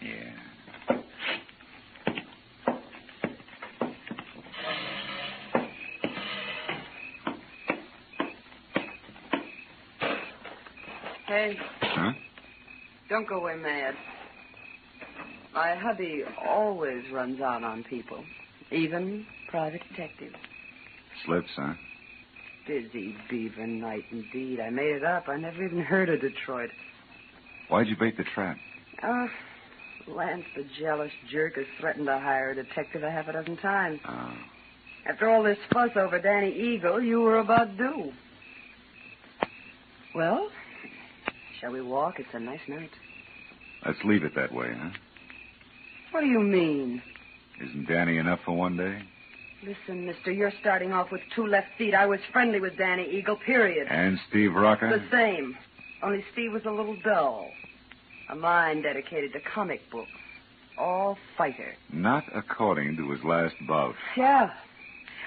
Yeah. 0.01 0.97
Hey, 11.27 11.57
Huh? 11.81 12.11
don't 13.09 13.27
go 13.27 13.37
away 13.37 13.55
mad. 13.55 13.95
My 15.53 15.75
hubby 15.75 16.23
always 16.43 17.03
runs 17.11 17.39
out 17.39 17.63
on 17.63 17.83
people, 17.83 18.23
even 18.71 19.25
private 19.49 19.81
detectives. 19.89 20.35
Slips, 21.25 21.49
huh? 21.55 21.73
Busy 22.67 23.15
beaver 23.29 23.67
night 23.67 24.05
indeed. 24.11 24.59
I 24.59 24.69
made 24.69 24.95
it 24.95 25.03
up. 25.03 25.27
I 25.27 25.37
never 25.37 25.63
even 25.63 25.79
heard 25.81 26.09
of 26.09 26.21
Detroit. 26.21 26.69
Why'd 27.67 27.87
you 27.87 27.95
bait 27.99 28.17
the 28.17 28.23
trap? 28.23 28.57
Oh, 29.03 29.27
Lance, 30.07 30.45
the 30.55 30.65
jealous 30.79 31.11
jerk, 31.29 31.55
has 31.55 31.65
threatened 31.79 32.07
to 32.07 32.19
hire 32.19 32.51
a 32.51 32.55
detective 32.55 33.03
a 33.03 33.11
half 33.11 33.27
a 33.27 33.33
dozen 33.33 33.57
times. 33.57 33.99
Oh. 34.07 34.33
After 35.05 35.29
all 35.29 35.43
this 35.43 35.57
fuss 35.71 35.91
over 35.95 36.19
Danny 36.19 36.53
Eagle, 36.53 37.01
you 37.01 37.19
were 37.21 37.39
about 37.39 37.77
due. 37.77 38.11
Well, 40.15 40.49
shall 41.59 41.71
we 41.71 41.81
walk? 41.81 42.19
It's 42.19 42.29
a 42.33 42.39
nice 42.39 42.61
night. 42.67 42.91
Let's 43.85 43.99
leave 44.05 44.23
it 44.23 44.35
that 44.35 44.53
way, 44.53 44.71
huh? 44.73 44.89
What 46.11 46.21
do 46.21 46.27
you 46.27 46.39
mean? 46.39 47.01
Isn't 47.61 47.87
Danny 47.87 48.17
enough 48.17 48.39
for 48.45 48.55
one 48.55 48.77
day? 48.77 49.01
Listen, 49.65 50.05
mister, 50.05 50.31
you're 50.31 50.51
starting 50.59 50.91
off 50.91 51.11
with 51.11 51.21
two 51.35 51.47
left 51.47 51.67
feet. 51.77 51.93
I 51.93 52.05
was 52.05 52.19
friendly 52.31 52.59
with 52.59 52.77
Danny 52.77 53.09
Eagle, 53.09 53.37
period. 53.37 53.87
And 53.89 54.19
Steve 54.29 54.53
Rocker? 54.53 54.89
The 54.89 55.05
same. 55.09 55.57
Only 56.01 56.23
Steve 56.33 56.51
was 56.51 56.65
a 56.65 56.71
little 56.71 56.97
dull. 57.03 57.49
A 58.29 58.35
mind 58.35 58.83
dedicated 58.83 59.31
to 59.33 59.39
comic 59.39 59.79
books. 59.89 60.09
All 60.77 61.17
fighter. 61.37 61.75
Not 61.91 62.25
according 62.35 62.97
to 62.97 63.11
his 63.11 63.23
last 63.23 63.55
bout. 63.67 63.95
Yeah. 64.17 64.51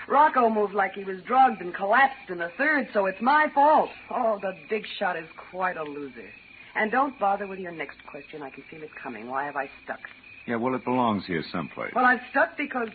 Rocco 0.09 0.51
moved 0.51 0.75
like 0.75 0.93
he 0.93 1.05
was 1.05 1.23
drugged 1.23 1.63
and 1.63 1.75
collapsed 1.75 2.29
in 2.29 2.39
the 2.39 2.51
third, 2.59 2.89
so 2.93 3.07
it's 3.07 3.21
my 3.21 3.47
fault. 3.55 3.91
Oh, 4.11 4.39
the 4.41 4.55
big 4.69 4.85
shot 4.99 5.17
is 5.17 5.29
quite 5.51 5.77
a 5.77 5.83
loser. 5.83 6.31
And 6.75 6.91
don't 6.91 7.19
bother 7.19 7.47
with 7.47 7.59
your 7.59 7.73
next 7.73 8.05
question. 8.07 8.43
I 8.43 8.51
can 8.51 8.65
feel 8.71 8.83
it 8.83 8.91
coming. 9.03 9.29
Why 9.29 9.47
have 9.47 9.57
I 9.57 9.71
stuck? 9.83 10.01
Yeah, 10.47 10.57
well, 10.57 10.75
it 10.75 10.85
belongs 10.85 11.25
here 11.27 11.43
someplace. 11.51 11.93
Well, 11.95 12.05
I've 12.05 12.21
stuck 12.31 12.57
because. 12.57 12.91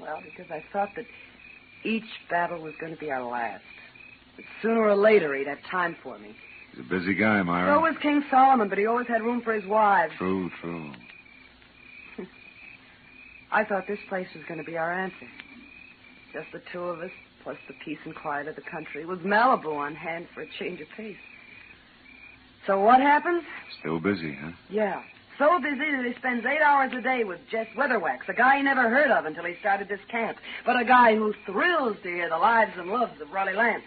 Well, 0.00 0.22
because 0.24 0.50
I 0.50 0.62
thought 0.72 0.90
that 0.96 1.06
each 1.84 2.04
battle 2.30 2.60
was 2.60 2.74
going 2.80 2.92
to 2.92 2.98
be 2.98 3.10
our 3.10 3.22
last. 3.22 3.62
But 4.36 4.44
sooner 4.62 4.80
or 4.80 4.96
later 4.96 5.34
he'd 5.34 5.46
have 5.46 5.62
time 5.70 5.96
for 6.02 6.18
me. 6.18 6.36
He's 6.70 6.80
a 6.80 6.88
busy 6.88 7.14
guy, 7.14 7.42
Myra. 7.42 7.74
So 7.74 7.80
was 7.80 7.96
King 8.00 8.22
Solomon, 8.30 8.68
but 8.68 8.78
he 8.78 8.86
always 8.86 9.08
had 9.08 9.22
room 9.22 9.40
for 9.42 9.52
his 9.52 9.66
wives. 9.66 10.12
True, 10.18 10.50
true. 10.60 10.92
I 13.52 13.64
thought 13.64 13.86
this 13.86 13.98
place 14.08 14.28
was 14.34 14.44
going 14.46 14.58
to 14.58 14.64
be 14.64 14.76
our 14.76 14.92
answer. 14.92 15.26
Just 16.32 16.46
the 16.52 16.62
two 16.72 16.82
of 16.82 17.00
us, 17.00 17.10
plus 17.42 17.56
the 17.66 17.74
peace 17.84 17.98
and 18.04 18.14
quiet 18.14 18.48
of 18.48 18.54
the 18.54 18.62
country, 18.62 19.04
with 19.04 19.20
Malibu 19.20 19.74
on 19.74 19.94
hand 19.94 20.28
for 20.34 20.42
a 20.42 20.46
change 20.58 20.80
of 20.80 20.88
pace. 20.96 21.16
So 22.66 22.78
what 22.80 23.00
happens? 23.00 23.44
Still 23.80 23.98
busy, 23.98 24.34
huh? 24.34 24.50
Yeah. 24.68 25.02
So 25.38 25.60
busy 25.60 25.78
that 25.78 26.04
he 26.04 26.14
spends 26.18 26.44
eight 26.44 26.60
hours 26.60 26.92
a 26.92 27.00
day 27.00 27.22
with 27.22 27.38
Jess 27.48 27.68
Weatherwax, 27.76 28.28
a 28.28 28.34
guy 28.34 28.56
he 28.56 28.62
never 28.64 28.90
heard 28.90 29.12
of 29.12 29.24
until 29.24 29.44
he 29.44 29.54
started 29.60 29.88
this 29.88 30.00
camp, 30.10 30.38
but 30.66 30.80
a 30.80 30.84
guy 30.84 31.14
who 31.14 31.32
thrills 31.46 31.96
to 32.02 32.08
hear 32.08 32.28
the 32.28 32.38
lives 32.38 32.72
and 32.76 32.90
loves 32.90 33.20
of 33.20 33.30
Raleigh 33.30 33.54
Lance. 33.54 33.84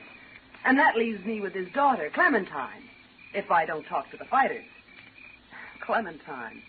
And 0.64 0.80
that 0.80 0.96
leaves 0.96 1.26
me 1.26 1.42
with 1.42 1.54
his 1.54 1.68
daughter, 1.74 2.10
Clementine, 2.14 2.84
if 3.34 3.52
I 3.52 3.66
don't 3.66 3.84
talk 3.84 4.10
to 4.12 4.18
the 4.18 4.24
fighters. 4.26 4.64
Clementine, 5.86 6.62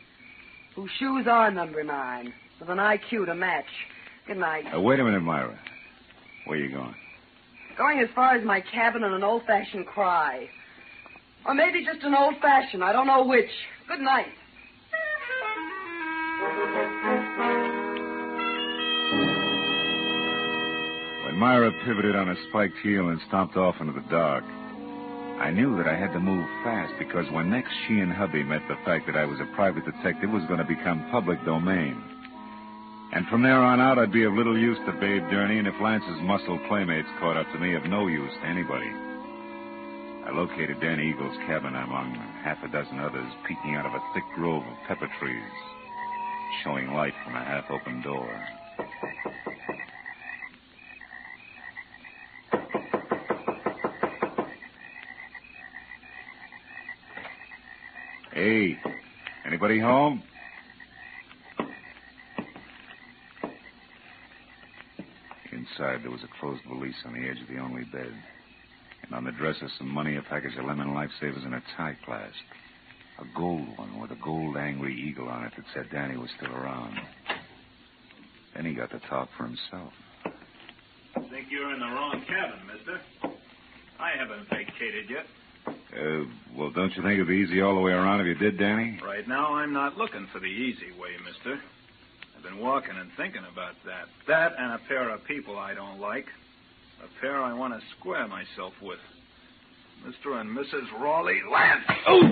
whose 0.75 0.91
shoes 0.99 1.29
are 1.29 1.53
number 1.53 1.85
nine, 1.85 2.33
with 2.59 2.69
an 2.69 2.79
IQ 2.79 3.27
to 3.27 3.37
match. 3.37 3.67
Good 4.27 4.39
night. 4.39 4.65
Uh, 4.75 4.81
wait 4.81 4.99
a 4.99 5.05
minute, 5.05 5.23
Myra. 5.23 5.57
Where 6.47 6.59
are 6.59 6.61
you 6.61 6.75
going? 6.75 6.95
Going 7.79 8.01
as 8.01 8.09
far 8.17 8.35
as 8.35 8.45
my 8.45 8.61
cabin 8.61 9.05
on 9.05 9.13
an 9.13 9.23
old-fashioned 9.23 9.87
cry. 9.87 10.49
Or 11.47 11.55
maybe 11.55 11.85
just 11.85 12.03
an 12.03 12.15
old-fashioned. 12.15 12.83
I 12.83 12.93
don't 12.93 13.07
know 13.07 13.25
which. 13.25 13.51
Good 13.87 14.01
night. 14.01 14.27
Myra 21.35 21.73
pivoted 21.85 22.17
on 22.17 22.29
a 22.29 22.37
spiked 22.49 22.77
heel 22.83 23.09
and 23.09 23.21
stomped 23.29 23.57
off 23.57 23.81
into 23.81 23.93
the 23.93 24.09
dark, 24.11 24.45
I 25.41 25.51
knew 25.51 25.77
that 25.77 25.89
I 25.89 25.97
had 25.97 26.13
to 26.13 26.21
move 26.21 26.47
fast 26.63 26.93
because 26.99 27.31
when 27.33 27.51
next 27.51 27.73
she 27.87 27.99
and 27.99 28.13
hubby 28.13 28.43
met 28.43 28.63
the 28.69 28.79
fact 28.85 29.07
that 29.07 29.17
I 29.17 29.25
was 29.25 29.41
a 29.41 29.55
private 29.57 29.85
detective 29.85 30.31
was 30.31 30.45
going 30.47 30.61
to 30.61 30.65
become 30.65 31.09
public 31.11 31.43
domain. 31.45 32.01
And 33.13 33.27
from 33.27 33.43
there 33.43 33.59
on 33.59 33.81
out, 33.81 33.99
I'd 33.99 34.13
be 34.13 34.25
of 34.25 34.33
little 34.33 34.57
use 34.57 34.79
to 34.87 34.93
Babe 34.93 35.23
Durney, 35.29 35.59
and 35.59 35.69
if 35.69 35.75
Lance's 35.83 36.23
muscle 36.23 36.59
playmates 36.69 37.09
caught 37.19 37.37
up 37.37 37.51
to 37.53 37.59
me, 37.59 37.75
of 37.75 37.85
no 37.85 38.07
use 38.07 38.33
to 38.41 38.47
anybody. 38.47 38.89
I 40.25 40.31
located 40.33 40.81
Danny 40.81 41.11
Eagle's 41.11 41.37
cabin 41.47 41.75
among 41.75 42.15
half 42.45 42.63
a 42.63 42.69
dozen 42.69 43.01
others, 43.01 43.31
peeking 43.47 43.75
out 43.75 43.87
of 43.87 43.93
a 43.93 44.05
thick 44.15 44.25
grove 44.35 44.63
of 44.63 44.89
pepper 44.89 45.11
trees, 45.19 45.53
showing 46.63 46.95
light 46.95 47.15
from 47.25 47.37
a 47.37 47.45
half-open 47.45 48.03
door. 48.03 48.31
Hey, 58.35 58.79
anybody 59.47 59.79
home? 59.79 60.23
Inside, 65.53 66.03
there 66.03 66.11
was 66.11 66.23
a 66.25 66.41
closed 66.41 66.63
valise 66.67 66.95
on 67.05 67.13
the 67.13 67.29
edge 67.29 67.43
of 67.43 67.49
the 67.49 67.59
only 67.59 67.85
bed. 67.85 68.11
And 69.03 69.15
on 69.15 69.25
the 69.25 69.33
dresser, 69.33 69.69
some 69.77 69.91
money, 69.91 70.17
a 70.17 70.23
package 70.23 70.57
of 70.59 70.65
lemon 70.65 70.95
lifesavers, 70.95 71.45
and 71.45 71.55
a 71.55 71.63
tie 71.77 71.95
clasp. 72.07 72.35
A 73.19 73.25
gold 73.37 73.69
one 73.77 74.01
with 74.01 74.13
a 74.13 74.19
gold 74.25 74.57
angry 74.57 74.99
eagle 74.99 75.29
on 75.29 75.45
it 75.45 75.53
that 75.55 75.67
said 75.75 75.91
Danny 75.93 76.17
was 76.17 76.31
still 76.39 76.55
around. 76.55 76.99
Then 78.55 78.65
he 78.65 78.73
got 78.73 78.91
to 78.93 79.01
talk 79.11 79.29
for 79.37 79.45
himself. 79.45 79.93
I 80.25 81.21
think 81.29 81.49
you're 81.51 81.75
in 81.75 81.81
the 81.81 81.87
wrong 81.87 82.25
cabin, 82.27 82.61
mister. 82.67 82.99
I 84.01 84.13
haven't 84.17 84.49
vacated 84.49 85.11
yet. 85.11 85.27
Uh, 85.93 86.25
well, 86.57 86.71
don't 86.71 86.95
you 86.97 87.03
think 87.03 87.15
it'd 87.15 87.29
be 87.29 87.37
easy 87.37 87.61
all 87.61 87.75
the 87.75 87.81
way 87.81 87.93
around 87.93 88.21
if 88.21 88.27
you 88.27 88.35
did, 88.35 88.59
Danny? 88.59 88.99
Right 89.05 89.29
now, 89.29 89.55
I'm 89.55 89.73
not 89.75 89.97
looking 89.99 90.27
for 90.33 90.41
the 90.41 90.47
easy 90.47 90.91
way, 90.99 91.11
mister. 91.25 91.61
I've 92.37 92.43
been 92.43 92.59
walking 92.59 92.97
and 92.99 93.11
thinking 93.17 93.43
about 93.51 93.75
that. 93.85 94.07
That 94.27 94.53
and 94.59 94.73
a 94.73 94.81
pair 94.89 95.11
of 95.11 95.23
people 95.25 95.59
I 95.59 95.75
don't 95.75 96.01
like. 96.01 96.27
A 97.05 97.21
pair 97.21 97.43
I 97.43 97.53
want 97.53 97.75
to 97.75 97.81
square 97.99 98.27
myself 98.27 98.73
with. 98.81 98.99
Mr. 100.07 100.41
and 100.41 100.51
Mrs. 100.57 100.91
Raleigh 100.99 101.43
Lance. 101.51 101.85
Oh! 102.09 102.23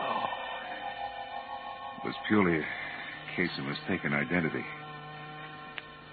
Oh. 0.00 0.24
It 1.98 2.06
was 2.06 2.14
purely 2.26 2.58
a 2.58 3.36
case 3.36 3.50
of 3.58 3.64
mistaken 3.66 4.14
identity. 4.14 4.64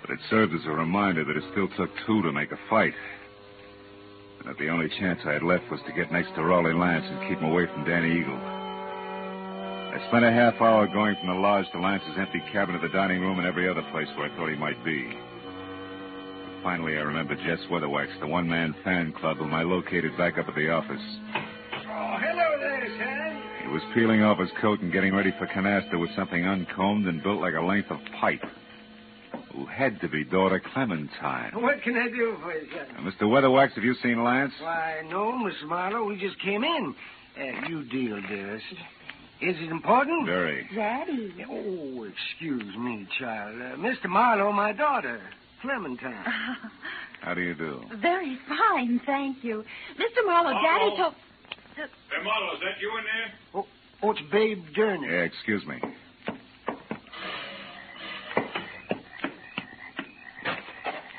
But 0.01 0.12
it 0.12 0.20
served 0.30 0.54
as 0.54 0.66
a 0.66 0.72
reminder 0.72 1.24
that 1.25 1.38
it 1.38 1.44
still 1.51 1.68
took 1.77 1.89
two 2.06 2.22
to 2.22 2.32
make 2.32 2.51
a 2.51 2.60
fight. 2.70 2.94
And 4.39 4.50
that 4.50 4.58
the 4.58 4.70
only 4.70 4.89
chance 5.00 5.20
I 5.25 5.34
had 5.34 5.44
left 5.44 5.70
was 5.72 5.82
to 5.88 5.94
get 5.94 6.12
next 6.12 6.34
to 6.36 6.44
Raleigh 6.44 6.74
Lance 6.74 7.06
and 7.08 7.27
keep 7.27 7.39
him 7.39 7.51
away 7.51 7.66
from 7.66 7.84
Danny 7.84 8.20
Eagle. 8.20 8.39
I 9.98 10.08
spent 10.10 10.25
a 10.25 10.32
half 10.32 10.62
hour 10.62 10.86
going 10.88 11.16
from 11.16 11.27
the 11.27 11.42
lodge 11.42 11.66
to 11.72 11.80
Lance's 11.80 12.18
empty 12.18 12.42
cabin 12.51 12.75
to 12.75 12.82
the 12.82 12.94
dining 12.94 13.20
room 13.20 13.39
and 13.39 13.48
every 13.48 13.68
other 13.68 13.82
place 13.92 14.08
where 14.16 14.30
I 14.32 14.36
thought 14.36 14.50
he 14.50 14.56
might 14.56 14.84
be. 14.86 15.18
Finally, 16.62 16.98
I 16.98 17.01
remembered 17.01 17.39
Jess 17.39 17.60
Weatherwax, 17.72 18.20
the 18.20 18.27
one-man 18.27 18.75
fan 18.84 19.13
club 19.13 19.38
whom 19.38 19.54
I 19.54 19.63
located 19.63 20.16
back 20.18 20.38
up 20.38 20.48
at 20.48 20.56
the 20.56 20.70
office. 20.70 21.01
Oh, 21.34 22.18
hello 22.20 22.60
there, 22.60 22.88
son. 23.00 23.42
He 23.63 23.74
was 23.74 23.82
peeling 23.96 24.22
off 24.22 24.38
his 24.38 24.51
coat 24.62 24.82
and 24.82 24.92
getting 24.92 25.16
ready 25.16 25.34
for 25.39 25.48
canasta 25.48 26.00
with 26.00 26.10
something 26.16 26.46
uncombed 26.46 27.08
and 27.08 27.24
built 27.24 27.42
like 27.42 27.56
a 27.56 27.62
length 27.62 27.89
of 27.89 28.00
pipe. 28.20 28.44
Who 29.58 29.66
had 29.66 30.00
to 30.02 30.08
be 30.08 30.24
daughter 30.24 30.62
Clementine. 30.74 31.52
What 31.56 31.82
can 31.82 31.98
I 31.98 32.10
do 32.10 32.38
for 32.44 32.54
you, 32.54 32.68
son? 32.70 33.04
Now, 33.04 33.10
Mr. 33.10 33.24
Weatherwax, 33.24 33.72
have 33.72 33.84
you 33.84 33.96
seen 34.04 34.24
Lance? 34.24 34.54
Why, 34.60 35.02
no, 35.10 35.36
Miss 35.36 35.56
Marlowe. 35.66 36.06
We 36.06 36.20
just 36.20 36.40
came 36.42 36.64
in. 36.64 36.94
Uh, 37.36 37.68
you 37.68 37.84
deal, 37.86 38.22
dearest. 38.22 38.66
Is 39.42 39.56
it 39.58 39.72
important? 39.72 40.28
Very. 40.28 40.70
Daddy. 40.76 41.34
Oh, 41.50 42.04
excuse 42.04 42.76
me, 42.78 43.08
child. 43.20 43.56
Uh, 43.60 43.78
Mr. 43.78 44.06
Marlowe, 44.06 44.52
my 44.52 44.74
daughter, 44.74 45.20
Clementine. 45.64 46.14
How 47.22 47.34
do 47.34 47.42
you 47.42 47.56
do? 47.56 47.82
Very 48.00 48.38
fine, 48.48 49.02
thank 49.08 49.44
you. 49.44 49.64
Mr. 50.00 50.24
Marlowe, 50.24 50.54
Daddy 50.62 50.98
told. 50.98 51.16
Hey, 51.76 52.24
Marlowe, 52.24 52.54
is 52.54 52.60
that 52.60 52.80
you 52.80 52.96
in 52.96 53.04
there? 53.04 53.34
Oh, 53.56 53.68
oh 54.04 54.12
it's 54.12 54.22
Babe 54.32 54.64
Durney. 54.76 55.08
Yeah, 55.10 55.24
excuse 55.24 55.66
me. 55.66 55.82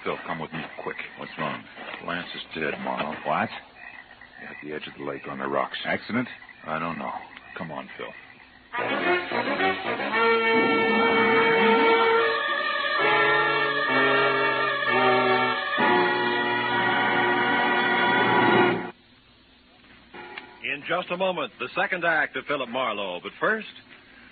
yourself. 0.09 0.27
Come 0.27 0.41
with 0.41 0.53
me, 0.53 0.61
quick. 0.83 0.97
What's 1.19 1.33
wrong? 1.39 1.63
Lance 2.07 2.29
is 2.35 2.43
dead, 2.55 2.75
Marlowe. 2.83 3.15
What? 3.25 3.49
At 4.43 4.57
the 4.63 4.73
edge 4.73 4.87
of 4.87 4.95
the 4.99 5.05
lake 5.05 5.23
on 5.29 5.39
the 5.39 5.47
rocks. 5.47 5.77
Accident? 5.85 6.29
I 6.67 6.79
don't 6.79 6.99
know. 6.99 7.13
Come 7.57 7.71
on, 7.71 7.89
Phil. 7.97 8.07
In 20.65 20.85
just 20.89 21.11
a 21.11 21.17
moment, 21.17 21.53
the 21.59 21.69
second 21.75 22.05
act 22.05 22.37
of 22.37 22.45
Philip 22.47 22.69
Marlowe. 22.69 23.21
But 23.23 23.33
first, 23.41 23.67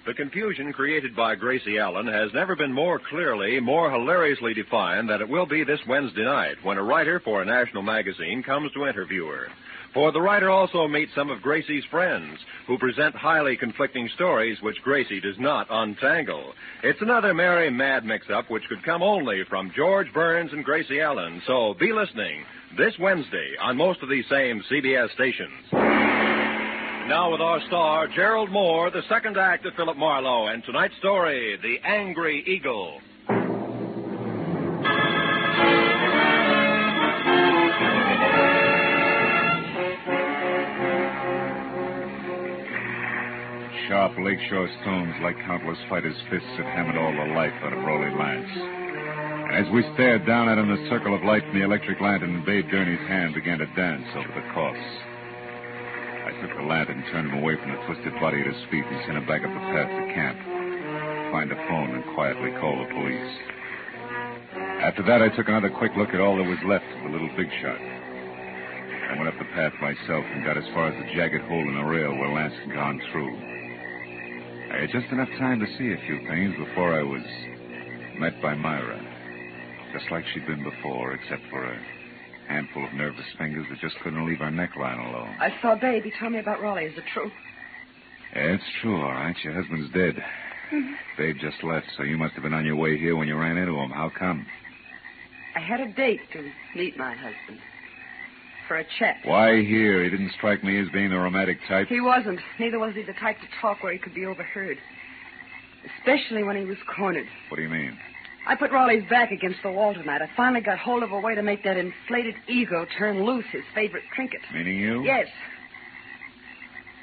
the 0.06 0.14
confusion 0.14 0.72
created 0.72 1.16
by 1.16 1.34
Gracie 1.34 1.78
Allen 1.78 2.06
has 2.06 2.32
never 2.32 2.54
been 2.54 2.72
more 2.72 3.00
clearly, 3.10 3.58
more 3.58 3.90
hilariously 3.90 4.54
defined 4.54 5.10
than 5.10 5.20
it 5.20 5.28
will 5.28 5.46
be 5.46 5.64
this 5.64 5.80
Wednesday 5.88 6.24
night 6.24 6.56
when 6.62 6.78
a 6.78 6.82
writer 6.82 7.20
for 7.24 7.42
a 7.42 7.44
national 7.44 7.82
magazine 7.82 8.40
comes 8.44 8.70
to 8.72 8.86
interview 8.86 9.26
her. 9.26 9.48
For 9.92 10.12
the 10.12 10.20
writer 10.20 10.48
also 10.48 10.86
meets 10.86 11.12
some 11.14 11.28
of 11.28 11.42
Gracie's 11.42 11.84
friends 11.90 12.38
who 12.68 12.78
present 12.78 13.16
highly 13.16 13.56
conflicting 13.56 14.08
stories 14.14 14.58
which 14.62 14.80
Gracie 14.84 15.20
does 15.20 15.38
not 15.40 15.66
untangle. 15.70 16.52
It's 16.84 17.02
another 17.02 17.34
merry, 17.34 17.68
mad 17.70 18.04
mix 18.04 18.26
up 18.32 18.48
which 18.48 18.68
could 18.68 18.84
come 18.84 19.02
only 19.02 19.42
from 19.48 19.72
George 19.74 20.12
Burns 20.12 20.52
and 20.52 20.64
Gracie 20.64 21.00
Allen. 21.00 21.42
So 21.48 21.74
be 21.80 21.92
listening 21.92 22.44
this 22.76 22.94
Wednesday 23.00 23.54
on 23.60 23.76
most 23.76 24.02
of 24.02 24.08
these 24.08 24.28
same 24.30 24.62
CBS 24.70 25.10
stations. 25.14 26.35
Now 27.08 27.30
with 27.30 27.40
our 27.40 27.60
star, 27.68 28.08
Gerald 28.08 28.50
Mohr, 28.50 28.92
the 28.92 29.02
second 29.08 29.36
act 29.36 29.64
of 29.64 29.74
Philip 29.74 29.96
Marlowe, 29.96 30.48
and 30.48 30.64
tonight's 30.64 30.96
story, 30.98 31.56
The 31.62 31.78
Angry 31.86 32.42
Eagle. 32.44 33.00
Sharp 43.86 44.18
lakeshore 44.18 44.68
stones, 44.82 45.14
like 45.22 45.36
countless 45.46 45.78
fighters' 45.88 46.16
fists, 46.28 46.48
had 46.56 46.66
hammered 46.66 46.96
all 46.96 47.12
the 47.12 47.34
life 47.34 47.54
out 47.62 47.72
of 47.72 47.84
Rolly 47.84 48.10
Lance. 48.18 48.50
As 49.54 49.72
we 49.72 49.84
stared 49.94 50.26
down 50.26 50.48
at 50.48 50.58
him, 50.58 50.68
the 50.68 50.90
circle 50.90 51.14
of 51.14 51.22
light 51.22 51.44
from 51.44 51.56
the 51.56 51.64
electric 51.64 52.00
lantern 52.00 52.34
in 52.34 52.44
Babe 52.44 52.68
Durney's 52.68 53.06
hand 53.06 53.34
began 53.34 53.58
to 53.58 53.66
dance 53.76 54.08
over 54.16 54.32
the 54.34 54.52
corpse. 54.52 55.05
Took 56.40 56.52
the 56.56 56.68
lantern, 56.68 57.00
and 57.00 57.06
turned 57.12 57.32
him 57.32 57.40
away 57.40 57.56
from 57.56 57.72
the 57.72 57.80
twisted 57.86 58.12
body 58.20 58.40
at 58.40 58.46
his 58.46 58.62
feet, 58.70 58.84
and 58.84 59.00
sent 59.06 59.16
him 59.16 59.26
back 59.26 59.40
up 59.40 59.52
the 59.52 59.66
path 59.72 59.88
to 59.88 60.04
camp. 60.12 60.36
Find 61.32 61.50
a 61.50 61.56
phone 61.68 61.96
and 61.96 62.04
quietly 62.14 62.52
call 62.60 62.76
the 62.76 62.92
police. 62.92 63.32
After 64.84 65.02
that, 65.08 65.22
I 65.22 65.32
took 65.34 65.48
another 65.48 65.70
quick 65.70 65.96
look 65.96 66.12
at 66.12 66.20
all 66.20 66.36
that 66.36 66.44
was 66.44 66.60
left 66.68 66.84
of 66.84 67.02
the 67.04 67.10
little 67.10 67.32
big 67.36 67.48
shot. 67.60 67.80
I 67.80 69.16
went 69.16 69.32
up 69.32 69.38
the 69.38 69.48
path 69.56 69.72
myself 69.80 70.24
and 70.28 70.44
got 70.44 70.58
as 70.58 70.68
far 70.74 70.92
as 70.92 70.96
the 71.00 71.14
jagged 71.16 71.40
hole 71.48 71.66
in 71.68 71.74
the 71.74 71.88
rail 71.88 72.12
where 72.12 72.28
Lance 72.28 72.54
had 72.60 72.74
gone 72.74 73.00
through. 73.10 73.32
I 74.76 74.84
had 74.84 74.90
just 74.92 75.10
enough 75.12 75.32
time 75.38 75.60
to 75.60 75.66
see 75.78 75.92
a 75.92 76.04
few 76.04 76.20
things 76.28 76.52
before 76.60 76.92
I 76.92 77.02
was 77.02 77.24
met 78.20 78.40
by 78.42 78.54
Myra. 78.54 79.00
Just 79.92 80.10
like 80.10 80.24
she'd 80.34 80.46
been 80.46 80.62
before, 80.62 81.12
except 81.12 81.42
for 81.48 81.64
a 81.64 81.80
handful 82.48 82.84
of 82.84 82.92
nervous 82.94 83.26
fingers 83.38 83.66
that 83.70 83.80
just 83.80 83.96
couldn't 84.02 84.26
leave 84.26 84.40
our 84.40 84.50
neckline 84.50 84.98
alone. 84.98 85.34
I 85.40 85.50
saw 85.60 85.74
Baby. 85.74 86.12
Tell 86.18 86.30
me 86.30 86.38
about 86.38 86.60
Raleigh. 86.60 86.86
Is 86.86 86.96
it 86.96 87.04
true? 87.12 87.30
Yeah, 88.34 88.54
it's 88.54 88.64
true, 88.82 89.00
all 89.00 89.12
right. 89.12 89.36
Your 89.42 89.54
husband's 89.54 89.92
dead. 89.92 90.16
Mm-hmm. 90.72 90.92
Babe 91.16 91.36
just 91.40 91.62
left, 91.62 91.86
so 91.96 92.02
you 92.02 92.18
must 92.18 92.34
have 92.34 92.42
been 92.42 92.54
on 92.54 92.64
your 92.64 92.76
way 92.76 92.98
here 92.98 93.16
when 93.16 93.28
you 93.28 93.36
ran 93.36 93.56
into 93.56 93.72
him. 93.74 93.90
How 93.90 94.10
come? 94.16 94.46
I 95.54 95.60
had 95.60 95.80
a 95.80 95.92
date 95.92 96.20
to 96.32 96.50
meet 96.74 96.98
my 96.98 97.14
husband. 97.14 97.60
For 98.68 98.78
a 98.78 98.84
check. 98.98 99.18
Why 99.24 99.62
here? 99.62 100.02
He 100.02 100.10
didn't 100.10 100.32
strike 100.36 100.64
me 100.64 100.80
as 100.80 100.88
being 100.92 101.10
the 101.10 101.18
romantic 101.18 101.58
type. 101.68 101.86
He 101.86 102.00
wasn't. 102.00 102.40
Neither 102.58 102.80
was 102.80 102.94
he 102.94 103.02
the 103.02 103.12
type 103.12 103.36
to 103.38 103.46
talk 103.60 103.82
where 103.82 103.92
he 103.92 103.98
could 103.98 104.14
be 104.14 104.26
overheard. 104.26 104.76
Especially 105.98 106.42
when 106.42 106.56
he 106.56 106.64
was 106.64 106.76
cornered. 106.96 107.28
What 107.48 107.58
do 107.58 107.62
you 107.62 107.68
mean? 107.68 107.96
I 108.46 108.54
put 108.54 108.70
Raleigh's 108.70 109.08
back 109.10 109.32
against 109.32 109.58
the 109.64 109.72
wall 109.72 109.92
tonight. 109.92 110.22
I 110.22 110.30
finally 110.36 110.60
got 110.60 110.78
hold 110.78 111.02
of 111.02 111.10
a 111.10 111.18
way 111.18 111.34
to 111.34 111.42
make 111.42 111.64
that 111.64 111.76
inflated 111.76 112.36
ego 112.48 112.86
turn 112.96 113.24
loose, 113.24 113.44
his 113.50 113.64
favorite 113.74 114.04
trinket. 114.14 114.40
Meaning 114.54 114.78
you? 114.78 115.02
Yes. 115.02 115.26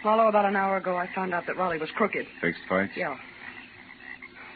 Although 0.05 0.29
about 0.29 0.45
an 0.45 0.55
hour 0.55 0.77
ago 0.77 0.95
I 0.95 1.09
found 1.13 1.33
out 1.33 1.45
that 1.47 1.57
Raleigh 1.57 1.79
was 1.79 1.89
crooked. 1.91 2.25
Fixed 2.39 2.61
fights? 2.69 2.93
Yeah. 2.95 3.17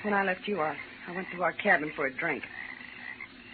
When 0.03 0.13
I 0.13 0.23
left 0.23 0.47
you, 0.47 0.61
I, 0.61 0.77
I 1.07 1.15
went 1.15 1.27
to 1.35 1.43
our 1.43 1.51
cabin 1.51 1.91
for 1.93 2.05
a 2.05 2.13
drink. 2.13 2.43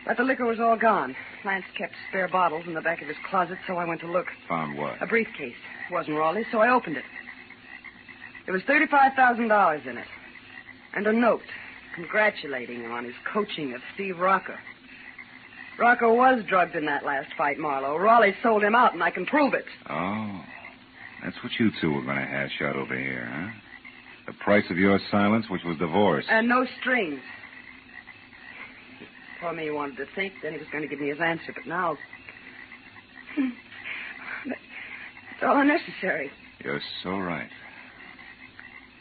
But 0.06 0.18
the 0.18 0.24
liquor 0.24 0.46
was 0.46 0.60
all 0.60 0.78
gone. 0.78 1.16
Lance 1.44 1.66
kept 1.76 1.94
spare 2.10 2.28
bottles 2.28 2.66
in 2.68 2.76
the 2.76 2.82
back 2.82 3.02
of 3.02 3.08
his 3.08 3.18
closet, 3.30 3.58
so 3.66 3.78
I 3.78 3.86
went 3.86 4.02
to 4.02 4.12
look. 4.12 4.28
Found 4.48 4.78
what? 4.78 5.02
A 5.02 5.08
briefcase. 5.08 5.56
It 5.90 5.94
wasn't 5.94 6.18
Raleigh's, 6.18 6.46
so 6.52 6.60
I 6.60 6.70
opened 6.70 6.98
it. 6.98 7.06
There 8.46 8.54
was 8.54 8.64
$35,000 8.64 9.88
in 9.88 9.98
it. 9.98 10.08
And 10.96 11.08
a 11.08 11.14
note 11.14 11.42
congratulating 11.96 12.82
him 12.82 12.92
on 12.92 13.06
his 13.06 13.14
coaching 13.32 13.74
of 13.74 13.82
Steve 13.94 14.20
Rocker. 14.20 14.60
Rocker 15.80 16.12
was 16.12 16.44
drugged 16.48 16.76
in 16.76 16.86
that 16.86 17.04
last 17.04 17.30
fight, 17.38 17.58
Marlowe. 17.58 17.98
Raleigh 17.98 18.36
sold 18.44 18.64
him 18.64 18.76
out, 18.76 18.94
and 18.94 19.02
I 19.02 19.10
can 19.10 19.26
prove 19.26 19.54
it. 19.54 19.66
Oh. 19.90 20.42
That's 21.24 21.36
what 21.42 21.52
you 21.60 21.72
two 21.82 21.92
were 21.92 22.04
going 22.04 22.18
to 22.18 22.26
hash 22.26 22.62
out 22.62 22.76
over 22.76 22.98
here, 22.98 23.28
huh? 23.32 23.50
The 24.28 24.34
price 24.44 24.66
of 24.70 24.78
your 24.78 25.00
silence, 25.10 25.46
which 25.50 25.64
was 25.66 25.78
divorce. 25.78 26.26
And 26.30 26.48
no 26.48 26.66
strings. 26.80 27.20
Told 29.42 29.58
me 29.58 29.64
he 29.64 29.72
wanted 29.72 29.98
to 29.98 30.06
think, 30.16 30.34
then 30.42 30.54
he 30.54 30.60
was 30.60 30.68
going 30.72 30.84
to 30.84 30.88
give 30.88 31.00
me 31.00 31.10
his 31.10 31.20
answer, 31.20 31.54
but 31.54 31.66
now. 31.68 31.98
Hmm. 33.36 33.50
it's 34.46 35.44
all 35.44 35.60
unnecessary. 35.60 36.32
You're 36.64 36.82
so 37.04 37.18
right. 37.18 37.50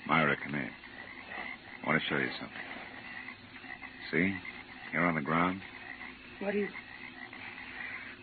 Myra, 0.08 0.36
come 0.42 0.54
here. 0.54 0.70
I 1.84 1.88
want 1.88 2.02
to 2.02 2.08
show 2.08 2.16
you 2.16 2.30
something. 2.40 2.71
See? 4.12 4.34
Here 4.92 5.00
on 5.00 5.14
the 5.14 5.22
ground. 5.22 5.60
What 6.40 6.52
do 6.52 6.58
you. 6.58 6.68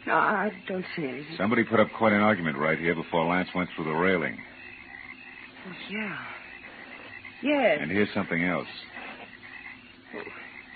No, 0.05 0.13
I 0.13 0.51
don't 0.67 0.85
see 0.95 1.03
anything. 1.03 1.35
Somebody 1.37 1.63
put 1.63 1.79
up 1.79 1.87
quite 1.97 2.13
an 2.13 2.21
argument 2.21 2.57
right 2.57 2.77
here 2.79 2.95
before 2.95 3.25
Lance 3.25 3.49
went 3.53 3.69
through 3.75 3.85
the 3.85 3.91
railing. 3.91 4.37
Oh, 5.67 5.71
yeah. 5.89 6.17
Yes. 7.41 7.79
And 7.81 7.91
here's 7.91 8.13
something 8.13 8.43
else. 8.43 8.67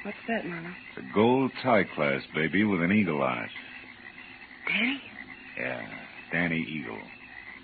What's 0.03 0.17
that, 0.27 0.45
Marlowe? 0.45 0.69
It's 0.97 1.05
a 1.09 1.13
gold 1.13 1.51
tie 1.61 1.85
clasp, 1.95 2.25
baby, 2.35 2.63
with 2.63 2.81
an 2.81 2.91
eagle 2.91 3.21
on 3.21 3.37
it. 3.43 3.49
Danny? 4.67 5.01
Yeah, 5.57 5.87
Danny 6.31 6.59
Eagle. 6.59 6.99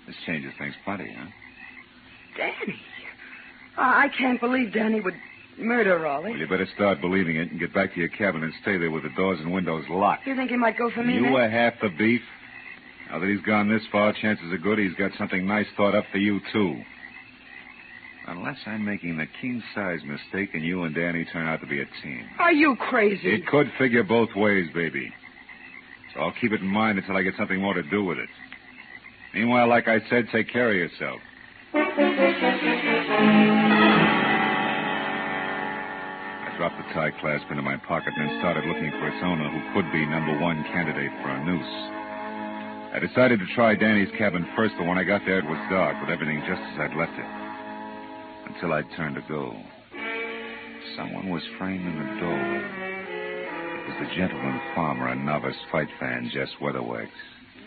This 0.06 0.16
changes 0.26 0.52
things 0.58 0.74
plenty, 0.84 1.12
huh? 1.12 1.26
Danny? 2.36 2.80
I 3.76 4.04
I 4.04 4.08
can't 4.16 4.40
believe 4.40 4.72
Danny 4.72 5.00
would 5.00 5.14
murder 5.60 5.98
Raleigh. 5.98 6.30
Well, 6.30 6.38
you 6.38 6.48
better 6.48 6.68
start 6.74 7.00
believing 7.00 7.36
it 7.36 7.50
and 7.50 7.60
get 7.60 7.72
back 7.74 7.94
to 7.94 8.00
your 8.00 8.08
cabin 8.08 8.42
and 8.42 8.52
stay 8.62 8.78
there 8.78 8.90
with 8.90 9.02
the 9.02 9.10
doors 9.16 9.38
and 9.40 9.52
windows 9.52 9.84
locked. 9.88 10.26
You 10.26 10.36
think 10.36 10.50
he 10.50 10.56
might 10.56 10.78
go 10.78 10.90
for 10.90 11.02
me? 11.02 11.14
You 11.14 11.22
then? 11.22 11.32
were 11.32 11.48
half 11.48 11.74
the 11.80 11.88
beef. 11.88 12.22
Now 13.10 13.18
that 13.18 13.28
he's 13.28 13.42
gone 13.44 13.68
this 13.68 13.82
far, 13.90 14.12
chances 14.12 14.52
are 14.52 14.58
good 14.58 14.78
he's 14.78 14.94
got 14.94 15.10
something 15.18 15.46
nice 15.46 15.66
thought 15.76 15.94
up 15.94 16.04
for 16.12 16.18
you, 16.18 16.40
too. 16.52 16.80
Unless 18.28 18.58
I'm 18.66 18.84
making 18.84 19.16
the 19.16 19.26
king 19.40 19.62
size 19.74 20.00
mistake 20.04 20.50
and 20.54 20.64
you 20.64 20.84
and 20.84 20.94
Danny 20.94 21.24
turn 21.32 21.48
out 21.48 21.60
to 21.62 21.66
be 21.66 21.80
a 21.80 21.86
team. 22.02 22.24
Are 22.38 22.52
you 22.52 22.76
crazy? 22.76 23.34
It 23.34 23.46
could 23.46 23.66
figure 23.78 24.04
both 24.04 24.28
ways, 24.36 24.68
baby. 24.72 25.12
So 26.14 26.20
I'll 26.20 26.34
keep 26.40 26.52
it 26.52 26.60
in 26.60 26.66
mind 26.66 26.98
until 26.98 27.16
I 27.16 27.22
get 27.22 27.34
something 27.36 27.60
more 27.60 27.74
to 27.74 27.82
do 27.82 28.04
with 28.04 28.18
it. 28.18 28.28
Meanwhile, 29.34 29.68
like 29.68 29.88
I 29.88 29.98
said, 30.08 30.26
take 30.32 30.52
care 30.52 30.70
of 30.70 30.76
yourself. 30.76 31.20
I 36.60 36.68
dropped 36.68 36.88
the 36.88 36.92
tie 36.92 37.10
clasp 37.24 37.48
into 37.48 37.62
my 37.62 37.78
pocket 37.88 38.12
and 38.14 38.28
then 38.28 38.38
started 38.40 38.68
looking 38.68 38.90
for 38.90 39.08
its 39.08 39.16
owner, 39.24 39.48
who 39.48 39.72
could 39.72 39.90
be 39.96 40.04
number 40.04 40.38
one 40.44 40.62
candidate 40.64 41.10
for 41.24 41.32
a 41.32 41.40
noose. 41.40 41.74
I 42.92 43.00
decided 43.00 43.40
to 43.40 43.46
try 43.54 43.74
Danny's 43.74 44.12
cabin 44.18 44.44
first, 44.54 44.74
but 44.76 44.86
when 44.86 44.98
I 44.98 45.04
got 45.04 45.22
there, 45.24 45.38
it 45.38 45.48
was 45.48 45.56
dark, 45.70 45.96
with 46.02 46.10
everything 46.10 46.44
just 46.44 46.60
as 46.60 46.76
I'd 46.84 47.00
left 47.00 47.16
it. 47.16 47.24
Until 48.52 48.74
I 48.76 48.82
turned 48.94 49.16
to 49.16 49.24
go. 49.24 49.56
Someone 51.00 51.30
was 51.30 51.40
framed 51.56 51.80
in 51.80 51.96
the 51.96 52.20
door. 52.20 52.44
It 53.80 53.88
was 53.88 53.96
the 54.04 54.14
gentleman 54.14 54.60
farmer 54.74 55.08
and 55.08 55.24
novice 55.24 55.56
fight 55.72 55.88
fan, 55.98 56.28
Jess 56.28 56.50
Weatherwax. 56.60 57.08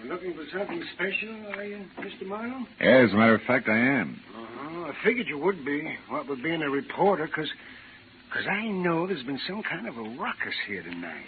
Looking 0.05 0.35
for 0.35 0.45
something 0.55 0.83
special, 0.93 1.33
are 1.57 1.63
you, 1.63 1.81
Mr. 1.97 2.27
Marlowe? 2.27 2.67
Yeah, 2.79 3.09
as 3.09 3.11
a 3.11 3.15
matter 3.15 3.33
of 3.33 3.41
fact, 3.47 3.69
I 3.69 3.79
am. 3.79 4.21
Uh-huh. 4.37 4.91
I 4.91 4.93
figured 5.03 5.25
you 5.27 5.39
would 5.39 5.65
be, 5.65 5.97
what 6.09 6.29
with 6.29 6.43
being 6.43 6.61
a 6.61 6.69
reporter, 6.69 7.25
because 7.25 7.49
cause 8.33 8.43
I 8.49 8.67
know 8.67 9.07
there's 9.07 9.23
been 9.23 9.39
some 9.47 9.63
kind 9.63 9.87
of 9.87 9.97
a 9.97 10.01
ruckus 10.01 10.55
here 10.67 10.83
tonight. 10.83 11.25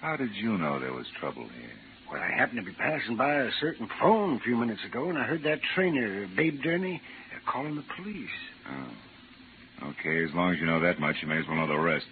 How 0.00 0.16
did 0.16 0.34
you 0.34 0.58
know 0.58 0.78
there 0.78 0.92
was 0.92 1.06
trouble 1.18 1.48
here? 1.48 1.70
Well, 2.10 2.22
I 2.22 2.30
happened 2.38 2.60
to 2.60 2.64
be 2.64 2.76
passing 2.76 3.16
by 3.16 3.34
a 3.34 3.50
certain 3.60 3.88
phone 4.00 4.36
a 4.36 4.40
few 4.40 4.56
minutes 4.56 4.80
ago, 4.86 5.08
and 5.08 5.18
I 5.18 5.24
heard 5.24 5.42
that 5.42 5.58
trainer, 5.74 6.26
Babe 6.36 6.60
Durney, 6.64 6.96
uh, 6.96 7.50
calling 7.50 7.76
the 7.76 7.84
police. 7.96 8.28
Oh. 8.70 9.88
Okay, 9.90 10.24
as 10.24 10.30
long 10.34 10.52
as 10.52 10.60
you 10.60 10.66
know 10.66 10.80
that 10.80 10.98
much, 10.98 11.16
you 11.22 11.28
may 11.28 11.38
as 11.38 11.44
well 11.46 11.56
know 11.56 11.66
the 11.66 11.78
rest. 11.78 12.06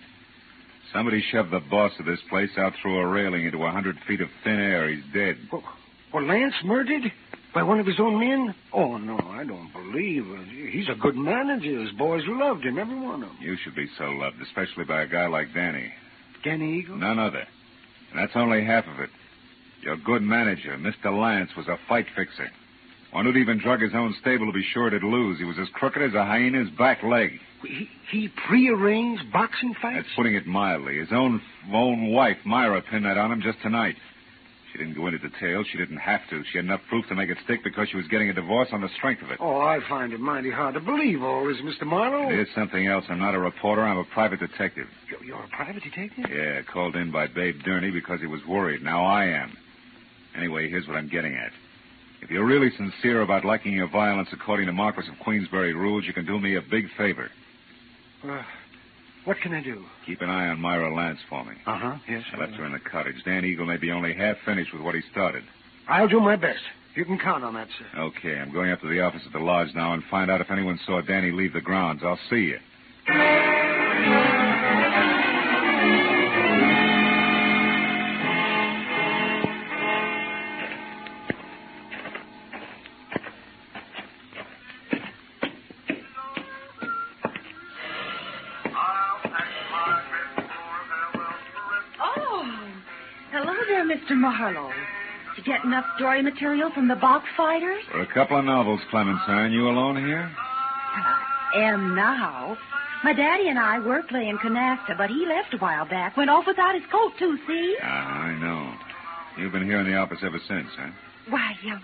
Somebody 0.92 1.22
shoved 1.32 1.50
the 1.50 1.60
boss 1.70 1.92
of 1.98 2.06
this 2.06 2.20
place 2.28 2.50
out 2.58 2.72
through 2.80 2.98
a 2.98 3.06
railing 3.06 3.44
into 3.44 3.64
a 3.64 3.70
hundred 3.70 3.96
feet 4.06 4.20
of 4.20 4.28
thin 4.44 4.60
air. 4.60 4.88
He's 4.88 5.02
dead. 5.12 5.36
Well, 5.50 5.64
well, 6.12 6.24
Lance 6.24 6.54
murdered? 6.64 7.02
By 7.56 7.62
one 7.62 7.80
of 7.80 7.86
his 7.86 7.98
own 7.98 8.20
men? 8.20 8.54
Oh, 8.74 8.98
no, 8.98 9.16
I 9.16 9.42
don't 9.42 9.72
believe 9.72 10.26
it. 10.26 10.70
He's 10.70 10.90
a 10.90 10.94
good 10.94 11.16
manager. 11.16 11.80
His 11.80 11.90
boys 11.92 12.20
loved 12.26 12.66
him, 12.66 12.78
every 12.78 13.00
one 13.00 13.22
of 13.22 13.30
them. 13.30 13.38
You 13.40 13.56
should 13.64 13.74
be 13.74 13.88
so 13.96 14.10
loved, 14.10 14.36
especially 14.42 14.84
by 14.84 15.00
a 15.00 15.06
guy 15.06 15.26
like 15.26 15.54
Danny. 15.54 15.90
Danny 16.44 16.80
Eagle? 16.80 16.98
None 16.98 17.18
other. 17.18 17.46
And 18.10 18.20
that's 18.20 18.36
only 18.36 18.62
half 18.62 18.84
of 18.86 19.00
it. 19.00 19.08
Your 19.80 19.96
good 19.96 20.20
manager, 20.20 20.76
Mr. 20.76 21.18
Lance, 21.18 21.48
was 21.56 21.66
a 21.66 21.78
fight 21.88 22.04
fixer. 22.14 22.50
One 23.12 23.24
who'd 23.24 23.38
even 23.38 23.58
drug 23.58 23.80
his 23.80 23.94
own 23.94 24.14
stable 24.20 24.44
to 24.44 24.52
be 24.52 24.64
sure 24.74 24.88
it'd 24.88 25.02
lose. 25.02 25.38
He 25.38 25.44
was 25.44 25.56
as 25.58 25.68
crooked 25.72 26.02
as 26.02 26.12
a 26.12 26.26
hyena's 26.26 26.68
back 26.76 27.02
leg. 27.02 27.40
He, 27.62 27.88
he 28.10 28.28
prearranged 28.46 29.32
boxing 29.32 29.74
fights? 29.80 30.00
That's 30.02 30.14
putting 30.14 30.34
it 30.34 30.46
mildly. 30.46 30.98
His 30.98 31.08
own 31.10 31.40
own 31.72 32.12
wife, 32.12 32.36
Myra, 32.44 32.82
pinned 32.82 33.06
that 33.06 33.16
on 33.16 33.32
him 33.32 33.40
just 33.40 33.62
tonight. 33.62 33.96
She 34.76 34.84
didn't 34.84 34.96
go 34.96 35.06
into 35.06 35.18
details. 35.18 35.66
She 35.72 35.78
didn't 35.78 35.96
have 35.96 36.20
to. 36.28 36.42
She 36.52 36.58
had 36.58 36.66
enough 36.66 36.82
proof 36.90 37.06
to 37.08 37.14
make 37.14 37.30
it 37.30 37.38
stick 37.44 37.64
because 37.64 37.88
she 37.88 37.96
was 37.96 38.06
getting 38.08 38.28
a 38.28 38.34
divorce 38.34 38.68
on 38.72 38.82
the 38.82 38.90
strength 38.98 39.22
of 39.22 39.30
it. 39.30 39.38
Oh, 39.40 39.60
I 39.60 39.78
find 39.88 40.12
it 40.12 40.20
mighty 40.20 40.50
hard 40.50 40.74
to 40.74 40.80
believe 40.80 41.22
all 41.22 41.46
this, 41.46 41.56
Mr. 41.62 41.86
Marlowe. 41.86 42.28
It 42.30 42.40
is 42.40 42.48
something 42.54 42.86
else. 42.86 43.06
I'm 43.08 43.18
not 43.18 43.34
a 43.34 43.38
reporter. 43.38 43.82
I'm 43.82 43.96
a 43.96 44.04
private 44.04 44.38
detective. 44.38 44.86
You're, 45.08 45.24
you're 45.24 45.42
a 45.42 45.48
private 45.48 45.82
detective? 45.82 46.26
Yeah, 46.30 46.60
called 46.70 46.94
in 46.94 47.10
by 47.10 47.26
Babe 47.26 47.56
Durney 47.66 47.90
because 47.90 48.20
he 48.20 48.26
was 48.26 48.42
worried. 48.46 48.82
Now 48.82 49.02
I 49.02 49.24
am. 49.24 49.56
Anyway, 50.36 50.68
here's 50.68 50.86
what 50.86 50.96
I'm 50.96 51.08
getting 51.08 51.34
at. 51.34 51.52
If 52.20 52.30
you're 52.30 52.44
really 52.44 52.70
sincere 52.76 53.22
about 53.22 53.46
liking 53.46 53.72
your 53.72 53.88
violence 53.88 54.28
according 54.32 54.66
to 54.66 54.72
Marquis 54.72 55.08
of 55.10 55.18
Queensberry 55.24 55.72
rules, 55.72 56.04
you 56.04 56.12
can 56.12 56.26
do 56.26 56.38
me 56.38 56.56
a 56.56 56.62
big 56.70 56.84
favor. 56.98 57.30
Uh, 58.22 58.42
what 59.26 59.36
can 59.42 59.52
I 59.52 59.62
do? 59.62 59.84
Keep 60.06 60.22
an 60.22 60.30
eye 60.30 60.48
on 60.48 60.60
Myra 60.60 60.94
Lance 60.94 61.18
for 61.28 61.44
me. 61.44 61.52
Uh 61.66 61.78
huh. 61.78 61.96
Yes. 62.08 62.22
I 62.32 62.38
left 62.38 62.54
her 62.54 62.64
in 62.64 62.72
the 62.72 62.78
cottage. 62.80 63.16
Dan 63.24 63.44
Eagle 63.44 63.66
may 63.66 63.76
be 63.76 63.90
only 63.90 64.14
half 64.14 64.36
finished 64.46 64.72
with 64.72 64.82
what 64.82 64.94
he 64.94 65.02
started. 65.12 65.42
I'll 65.88 66.08
do 66.08 66.20
my 66.20 66.36
best. 66.36 66.60
You 66.96 67.04
can 67.04 67.18
count 67.18 67.44
on 67.44 67.52
that, 67.54 67.68
sir. 67.78 68.00
Okay, 68.00 68.38
I'm 68.38 68.52
going 68.52 68.70
up 68.70 68.80
to 68.80 68.88
the 68.88 69.00
office 69.00 69.22
at 69.26 69.32
the 69.32 69.38
lodge 69.38 69.68
now 69.74 69.92
and 69.92 70.02
find 70.10 70.30
out 70.30 70.40
if 70.40 70.50
anyone 70.50 70.78
saw 70.86 71.02
Danny 71.02 71.30
leave 71.30 71.52
the 71.52 71.60
grounds. 71.60 72.00
I'll 72.02 72.18
see 72.30 72.52
you. 72.54 74.35
Enough 95.76 95.96
story 95.96 96.22
material 96.22 96.70
from 96.72 96.88
the 96.88 96.96
box 96.96 97.26
fighters? 97.36 97.82
For 97.92 98.00
a 98.00 98.06
couple 98.14 98.38
of 98.38 98.46
novels, 98.46 98.80
Clementine. 98.90 99.52
You 99.52 99.68
alone 99.68 99.96
here? 99.96 100.24
I 100.24 101.60
am 101.68 101.94
now. 101.94 102.56
My 103.04 103.12
daddy 103.12 103.48
and 103.48 103.58
I 103.58 103.78
were 103.78 104.02
playing 104.08 104.38
canasta, 104.38 104.96
but 104.96 105.10
he 105.10 105.26
left 105.26 105.52
a 105.52 105.58
while 105.58 105.84
back. 105.86 106.16
Went 106.16 106.30
off 106.30 106.46
without 106.46 106.74
his 106.74 106.84
coat, 106.90 107.12
too, 107.18 107.36
see? 107.46 107.76
Ah, 107.82 108.22
I 108.24 108.38
know. 108.40 108.72
You've 109.36 109.52
been 109.52 109.66
here 109.66 109.80
in 109.80 109.86
the 109.86 109.96
office 109.96 110.20
ever 110.22 110.38
since, 110.48 110.68
huh? 110.78 110.88
Why, 111.28 111.52
uh, 111.70 111.78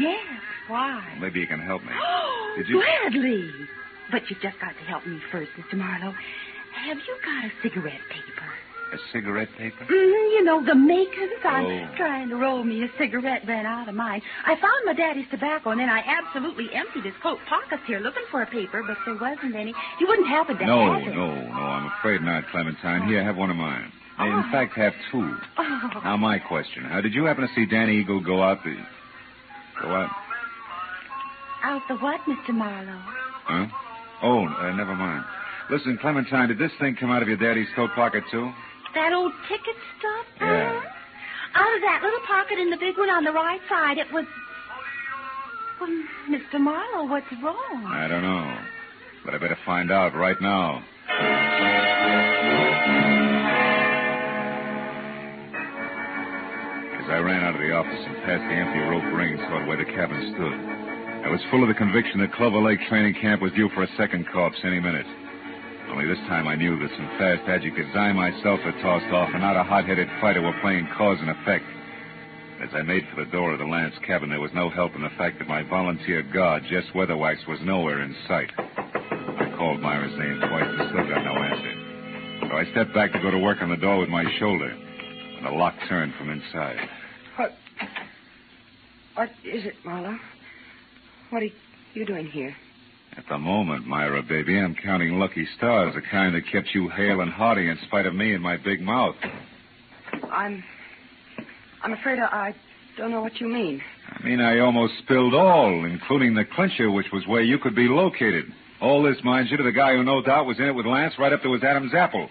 yes. 0.00 0.24
Why? 0.68 1.18
Maybe 1.20 1.40
you 1.40 1.46
can 1.46 1.60
help 1.60 1.82
me. 1.82 1.92
Did 2.56 2.68
you? 2.68 2.82
Gladly. 2.82 3.50
But 4.10 4.22
you've 4.30 4.40
just 4.40 4.58
got 4.60 4.72
to 4.78 4.84
help 4.88 5.06
me 5.06 5.20
first, 5.30 5.50
Mr. 5.58 5.76
Marlowe. 5.76 6.14
Have 6.86 6.96
you 6.96 7.16
got 7.22 7.44
a 7.44 7.50
cigarette 7.62 8.00
paper? 8.08 8.48
A 8.92 8.98
cigarette 9.12 9.48
paper? 9.58 9.84
Mm, 9.84 9.90
you 9.90 10.44
know, 10.44 10.62
the. 10.64 10.72
I'm 10.72 11.64
Oh. 11.66 11.88
trying 11.96 12.28
to 12.28 12.36
roll 12.36 12.62
me 12.62 12.84
a 12.84 12.88
cigarette, 12.98 13.42
ran 13.46 13.66
out 13.66 13.88
of 13.88 13.94
mine. 13.94 14.22
I 14.44 14.54
found 14.56 14.84
my 14.84 14.92
daddy's 14.92 15.26
tobacco, 15.30 15.70
and 15.70 15.80
then 15.80 15.88
I 15.88 16.02
absolutely 16.06 16.72
emptied 16.72 17.04
his 17.04 17.14
coat 17.22 17.38
pockets 17.48 17.82
here 17.86 17.98
looking 17.98 18.22
for 18.30 18.42
a 18.42 18.46
paper, 18.46 18.82
but 18.86 18.96
there 19.04 19.16
wasn't 19.16 19.56
any. 19.56 19.74
You 20.00 20.06
wouldn't 20.06 20.28
happen 20.28 20.56
to 20.58 20.66
No, 20.66 20.92
have 20.94 21.02
it. 21.02 21.14
no, 21.16 21.34
no. 21.34 21.60
I'm 21.64 21.86
afraid 21.98 22.22
not, 22.22 22.46
Clementine. 22.48 23.08
Here, 23.08 23.22
have 23.24 23.36
one 23.36 23.50
of 23.50 23.56
mine. 23.56 23.92
I, 24.18 24.28
Oh. 24.28 24.38
In 24.38 24.50
fact, 24.52 24.74
have 24.76 24.94
two. 25.10 25.36
Oh. 25.58 25.90
Now, 26.04 26.16
my 26.16 26.38
question. 26.38 26.84
How 26.84 27.00
did 27.00 27.12
you 27.12 27.24
happen 27.24 27.46
to 27.46 27.52
see 27.54 27.66
Danny 27.66 27.96
Eagle 27.98 28.20
go 28.20 28.42
out 28.42 28.62
the... 28.64 28.76
Go 29.82 29.88
out? 29.90 30.10
Out 31.64 31.82
the 31.88 31.96
what, 31.96 32.20
Mr. 32.22 32.54
Marlowe? 32.54 33.00
Huh? 33.44 33.66
Oh, 34.22 34.46
uh, 34.46 34.72
never 34.76 34.94
mind. 34.94 35.24
Listen, 35.70 35.98
Clementine, 36.00 36.48
did 36.48 36.58
this 36.58 36.70
thing 36.80 36.94
come 36.98 37.10
out 37.10 37.22
of 37.22 37.28
your 37.28 37.36
daddy's 37.36 37.68
coat 37.74 37.90
pocket, 37.94 38.22
too? 38.30 38.50
That 38.96 39.12
old 39.12 39.32
ticket 39.46 39.76
stuff? 39.98 40.24
Yeah. 40.40 40.80
Out 41.52 41.74
of 41.76 41.82
that 41.84 42.00
little 42.02 42.24
pocket 42.26 42.58
in 42.58 42.70
the 42.70 42.78
big 42.78 42.96
one 42.96 43.10
on 43.10 43.24
the 43.24 43.32
right 43.32 43.60
side, 43.68 43.98
it 43.98 44.10
was. 44.10 44.24
Well, 45.78 45.92
Mr. 46.30 46.58
Marlowe, 46.58 47.04
what's 47.04 47.30
wrong? 47.44 47.84
I 47.84 48.08
don't 48.08 48.22
know. 48.22 48.56
But 49.22 49.34
I 49.34 49.38
better 49.38 49.58
find 49.66 49.92
out 49.92 50.14
right 50.16 50.40
now. 50.40 50.82
As 56.96 57.10
I 57.12 57.18
ran 57.20 57.44
out 57.44 57.54
of 57.54 57.60
the 57.60 57.72
office 57.76 58.00
and 58.00 58.16
past 58.24 58.40
the 58.48 58.56
empty 58.56 58.80
rope 58.80 59.04
ring 59.12 59.36
toward 59.36 59.68
where 59.68 59.76
the 59.76 59.84
cabin 59.84 60.32
stood, 60.32 60.56
I 61.20 61.28
was 61.28 61.44
full 61.50 61.60
of 61.60 61.68
the 61.68 61.74
conviction 61.76 62.20
that 62.20 62.32
Clover 62.32 62.64
Lake 62.64 62.80
Training 62.88 63.20
Camp 63.20 63.42
was 63.42 63.52
due 63.52 63.68
for 63.74 63.82
a 63.82 63.88
second 63.98 64.24
corpse 64.32 64.56
any 64.64 64.80
minute. 64.80 65.04
Only 65.90 66.06
this 66.06 66.18
time 66.28 66.46
I 66.48 66.56
knew 66.56 66.78
that 66.78 66.90
some 66.96 67.08
fast 67.18 67.48
adjectives 67.48 67.94
I 67.94 68.12
myself 68.12 68.60
had 68.60 68.74
tossed 68.82 69.12
off 69.12 69.30
and 69.32 69.40
not 69.40 69.56
a 69.56 69.62
hot-headed 69.62 70.08
fighter 70.20 70.42
were 70.42 70.58
playing 70.60 70.88
cause 70.96 71.18
and 71.20 71.30
effect. 71.30 71.64
As 72.62 72.70
I 72.74 72.82
made 72.82 73.04
for 73.08 73.24
the 73.24 73.30
door 73.30 73.52
of 73.52 73.58
the 73.58 73.66
Lance 73.66 73.94
cabin, 74.06 74.30
there 74.30 74.40
was 74.40 74.50
no 74.54 74.68
help 74.70 74.94
in 74.94 75.02
the 75.02 75.10
fact 75.16 75.38
that 75.38 75.48
my 75.48 75.62
volunteer 75.62 76.22
guard, 76.22 76.64
Jess 76.68 76.84
Weatherwax, 76.94 77.46
was 77.46 77.60
nowhere 77.62 78.02
in 78.02 78.14
sight. 78.26 78.50
I 78.58 79.54
called 79.56 79.80
Myra's 79.80 80.18
name 80.18 80.40
twice 80.40 80.64
and 80.66 80.88
still 80.88 81.08
got 81.08 81.24
no 81.24 81.36
answer. 81.36 82.48
So 82.48 82.56
I 82.56 82.64
stepped 82.72 82.94
back 82.94 83.12
to 83.12 83.20
go 83.20 83.30
to 83.30 83.38
work 83.38 83.60
on 83.60 83.70
the 83.70 83.76
door 83.76 83.98
with 83.98 84.08
my 84.08 84.24
shoulder, 84.38 84.68
and 84.70 85.46
the 85.46 85.50
lock 85.50 85.74
turned 85.88 86.14
from 86.18 86.30
inside. 86.30 86.78
What? 87.36 87.52
What 89.14 89.30
is 89.44 89.64
it, 89.64 89.74
Marlowe? 89.84 90.18
What 91.30 91.42
are 91.42 91.48
you 91.94 92.06
doing 92.06 92.26
here? 92.26 92.54
At 93.16 93.24
the 93.30 93.38
moment, 93.38 93.86
Myra, 93.86 94.22
baby, 94.22 94.58
I'm 94.58 94.74
counting 94.74 95.18
lucky 95.18 95.46
stars, 95.56 95.94
the 95.94 96.02
kind 96.02 96.34
that 96.34 96.42
kept 96.52 96.68
you 96.74 96.88
hale 96.90 97.20
and 97.22 97.32
hearty 97.32 97.68
in 97.68 97.78
spite 97.86 98.04
of 98.04 98.14
me 98.14 98.34
and 98.34 98.42
my 98.42 98.56
big 98.58 98.80
mouth. 98.80 99.16
I'm. 100.30 100.62
I'm 101.82 101.92
afraid 101.92 102.18
I, 102.18 102.24
I 102.24 102.54
don't 102.98 103.10
know 103.10 103.22
what 103.22 103.40
you 103.40 103.48
mean. 103.48 103.80
I 104.10 104.22
mean, 104.22 104.40
I 104.40 104.58
almost 104.58 104.94
spilled 105.02 105.34
all, 105.34 105.84
including 105.84 106.34
the 106.34 106.44
clincher, 106.44 106.90
which 106.90 107.06
was 107.12 107.26
where 107.26 107.42
you 107.42 107.58
could 107.58 107.74
be 107.74 107.88
located. 107.88 108.44
All 108.80 109.02
this, 109.02 109.16
mind 109.24 109.48
you, 109.50 109.56
to 109.56 109.62
the 109.62 109.72
guy 109.72 109.94
who 109.94 110.04
no 110.04 110.20
doubt 110.20 110.46
was 110.46 110.58
in 110.58 110.66
it 110.66 110.74
with 110.74 110.84
Lance 110.84 111.14
right 111.18 111.32
up 111.32 111.42
to 111.42 111.52
his 111.52 111.62
Adam's 111.62 111.94
apple. 111.94 112.28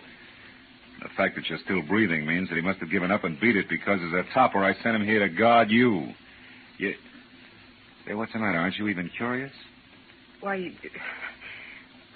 The 1.02 1.10
fact 1.18 1.36
that 1.36 1.50
you're 1.50 1.60
still 1.64 1.82
breathing 1.82 2.26
means 2.26 2.50
that 2.50 2.56
he 2.56 2.62
must 2.62 2.80
have 2.80 2.92
given 2.92 3.12
up 3.12 3.24
and 3.24 3.40
beat 3.40 3.56
it 3.56 3.70
because 3.70 4.00
as 4.02 4.14
a 4.14 4.24
topper, 4.34 4.64
I 4.64 4.74
sent 4.84 4.96
him 4.96 5.06
here 5.06 5.28
to 5.28 5.30
guard 5.30 5.72
you. 5.72 6.10
You. 6.78 6.94
Say, 8.08 8.14
what's 8.14 8.34
the 8.34 8.40
matter? 8.40 8.60
Aren't 8.60 8.78
you 8.78 8.88
even 8.88 9.10
curious? 9.16 9.52
Why. 10.46 10.72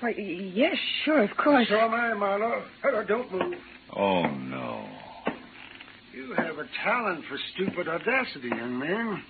Why, 0.01 0.09
yes, 0.11 0.77
sure, 1.03 1.23
of 1.23 1.35
course. 1.35 1.67
So 1.67 1.79
am 1.79 1.95
I, 1.95 2.13
Marlowe. 2.13 2.63
Hello, 2.83 3.03
don't 3.03 3.31
move. 3.31 3.55
Oh, 3.97 4.21
no. 4.21 4.87
You 6.13 6.35
have 6.37 6.59
a 6.59 6.67
talent 6.83 7.25
for 7.27 7.39
stupid 7.55 7.87
audacity, 7.87 8.49
young 8.49 8.77
man. 8.77 9.23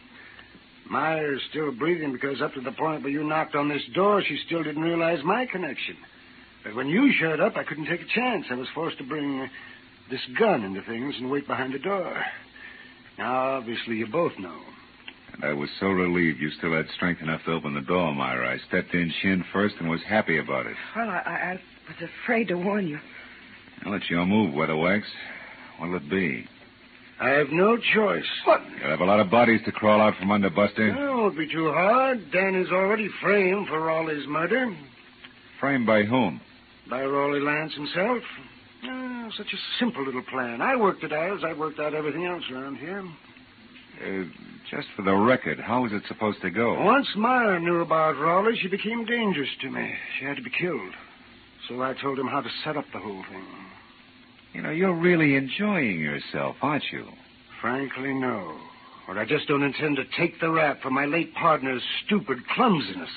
Myra's 0.91 1.41
still 1.49 1.71
breathing 1.71 2.12
because 2.12 2.41
up 2.41 2.53
to 2.55 2.62
the 2.62 2.73
point 2.73 3.01
where 3.03 3.12
you 3.13 3.23
knocked 3.23 3.55
on 3.55 3.69
this 3.69 3.83
door, 3.95 4.21
she 4.21 4.38
still 4.45 4.63
didn't 4.63 4.83
realize 4.83 5.19
my 5.23 5.45
connection. 5.45 5.95
But 6.65 6.75
when 6.75 6.89
you 6.89 7.09
showed 7.21 7.39
up, 7.39 7.55
I 7.55 7.63
couldn't 7.63 7.85
take 7.85 8.01
a 8.01 8.13
chance. 8.13 8.47
I 8.51 8.55
was 8.55 8.67
forced 8.75 8.97
to 8.97 9.05
bring 9.05 9.39
uh, 9.39 9.47
this 10.12 10.19
gun 10.38 10.65
into 10.65 10.81
things 10.81 11.15
and 11.17 11.31
wait 11.31 11.47
behind 11.47 11.73
the 11.73 11.79
door. 11.79 12.21
Now, 13.17 13.55
obviously, 13.59 13.95
you 13.95 14.07
both 14.07 14.33
know. 14.38 14.59
And 15.41 15.49
I 15.49 15.54
was 15.54 15.69
so 15.80 15.88
relieved 15.88 16.39
you 16.39 16.49
still 16.52 16.73
had 16.73 16.86
strength 16.95 17.21
enough 17.21 17.41
to 17.45 17.52
open 17.54 17.73
the 17.73 17.82
door, 17.82 18.13
Myra. 18.13 18.54
I 18.54 18.58
stepped 18.67 18.93
in 18.93 19.12
shin 19.21 19.43
first 19.54 19.75
and 19.80 19.89
was 19.89 20.02
happy 20.08 20.38
about 20.38 20.65
it. 20.65 20.75
Well, 20.95 21.10
I, 21.10 21.21
I, 21.25 21.32
I 21.32 21.60
was 21.88 22.10
afraid 22.23 22.49
to 22.49 22.56
warn 22.56 22.88
you. 22.88 22.99
Now, 23.86 23.93
it's 23.93 24.10
your 24.10 24.25
move, 24.25 24.54
Weatherwax. 24.54 25.04
What'll 25.80 25.95
it 25.95 26.10
be? 26.10 26.45
I 27.21 27.30
have 27.30 27.49
no 27.52 27.78
choice. 27.78 28.25
What? 28.45 28.62
You'll 28.82 28.89
have 28.91 28.99
a 29.02 29.06
lot 29.06 29.19
of 29.19 29.30
bodies 29.30 29.62
to 29.65 29.71
crawl 29.71 30.02
out 30.02 30.15
from 30.17 30.32
under, 30.32 30.49
Buster. 30.49 30.95
Oh, 30.97 31.04
it 31.04 31.17
won't 31.17 31.38
be 31.38 31.47
too 31.52 31.71
hard. 31.71 32.32
Dan 32.32 32.56
is 32.56 32.69
already 32.71 33.10
framed 33.21 33.67
for 33.67 33.80
Raleigh's 33.82 34.28
murder 34.28 34.75
Framed 35.60 35.86
by 35.86 36.04
whom? 36.04 36.39
by 36.89 37.04
Raleigh 37.04 37.41
Lance 37.41 37.73
himself. 37.75 38.23
Oh, 38.86 39.30
such 39.38 39.54
a 39.54 39.58
simple 39.80 40.04
little 40.04 40.23
plan. 40.23 40.62
I 40.62 40.75
worked 40.75 41.04
it 41.04 41.13
out 41.13 41.38
as 41.38 41.43
I 41.43 41.54
worked 41.54 41.80
out 41.80 41.93
everything 41.93 42.25
else 42.25 42.43
around 42.52 42.78
here. 42.78 43.04
Uh, 44.01 44.23
just 44.71 44.88
for 44.95 45.01
the 45.01 45.13
record, 45.15 45.59
how 45.59 45.83
was 45.83 45.91
it 45.91 46.03
supposed 46.07 46.41
to 46.41 46.49
go? 46.49 46.81
Once 46.83 47.07
Myra 47.15 47.59
knew 47.59 47.81
about 47.81 48.17
Raleigh, 48.17 48.57
she 48.62 48.67
became 48.67 49.05
dangerous 49.05 49.49
to 49.62 49.69
me. 49.69 49.93
She 50.17 50.25
had 50.25 50.38
to 50.38 50.43
be 50.43 50.51
killed. 50.51 50.93
So 51.67 51.81
I 51.81 51.93
told 52.01 52.17
him 52.17 52.27
how 52.27 52.41
to 52.41 52.49
set 52.63 52.77
up 52.77 52.85
the 52.93 52.99
whole 52.99 53.23
thing. 53.29 53.45
You 54.53 54.62
know, 54.62 54.69
you're 54.69 54.95
really 54.95 55.35
enjoying 55.35 55.99
yourself, 55.99 56.55
aren't 56.62 56.85
you? 56.91 57.05
Frankly, 57.62 58.13
no. 58.13 58.57
But 59.07 59.17
I 59.17 59.25
just 59.25 59.47
don't 59.47 59.63
intend 59.63 59.97
to 59.97 60.03
take 60.17 60.39
the 60.39 60.49
rap 60.49 60.81
for 60.81 60.91
my 60.91 61.05
late 61.05 61.33
partner's 61.35 61.81
stupid 62.05 62.38
clumsiness. 62.55 63.09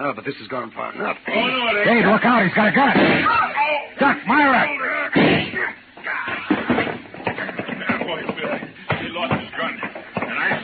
Oh, 0.00 0.12
but 0.14 0.24
this 0.24 0.36
has 0.36 0.48
gone 0.48 0.70
far 0.72 0.92
enough. 0.94 1.16
Oh, 1.28 1.32
no, 1.32 1.84
Dave, 1.84 2.04
look 2.04 2.24
out. 2.24 2.44
He's 2.44 2.54
got 2.54 2.68
a 2.68 2.72
gun. 2.72 2.94
Duck, 3.98 4.18
Myra. 4.26 4.97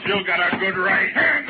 still 0.05 0.23
got 0.25 0.39
a 0.53 0.57
good 0.59 0.77
right 0.77 1.11
hand. 1.13 1.47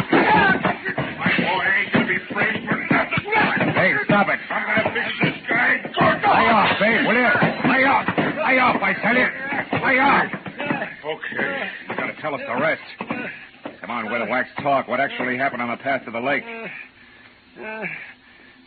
My 1.19 1.33
boy 1.43 1.65
ain't 1.67 1.93
gonna 1.93 2.07
be 2.07 2.19
framed 2.33 2.69
for 2.69 2.79
nothing. 2.95 3.75
Hey, 3.75 3.93
stop 4.05 4.29
it. 4.29 4.39
I'm 4.49 4.63
gonna 4.63 4.95
fix 4.95 5.11
this 5.23 5.35
guy. 5.49 5.83
Lay 5.91 6.49
off, 6.49 6.79
Babe, 6.79 7.07
will 7.07 7.19
you? 7.19 7.31
Lay 7.71 7.85
off. 7.85 8.07
Lay 8.17 8.59
off, 8.59 8.81
I 8.81 8.95
tell 9.03 9.17
you. 9.17 9.29
Lay 9.85 9.99
off. 9.99 10.31
Okay. 11.05 11.71
You 11.89 11.97
gotta 11.97 12.15
tell 12.23 12.35
us 12.35 12.41
the 12.47 12.55
rest. 12.61 12.83
Come 13.81 13.91
on, 13.91 14.11
Widow 14.11 14.31
Wax, 14.31 14.49
talk. 14.63 14.89
What 14.89 15.01
actually 15.01 15.37
happened 15.37 15.61
on 15.61 15.71
the 15.71 15.77
path 15.77 16.05
to 16.05 16.11
the 16.11 16.21
lake? 16.21 16.45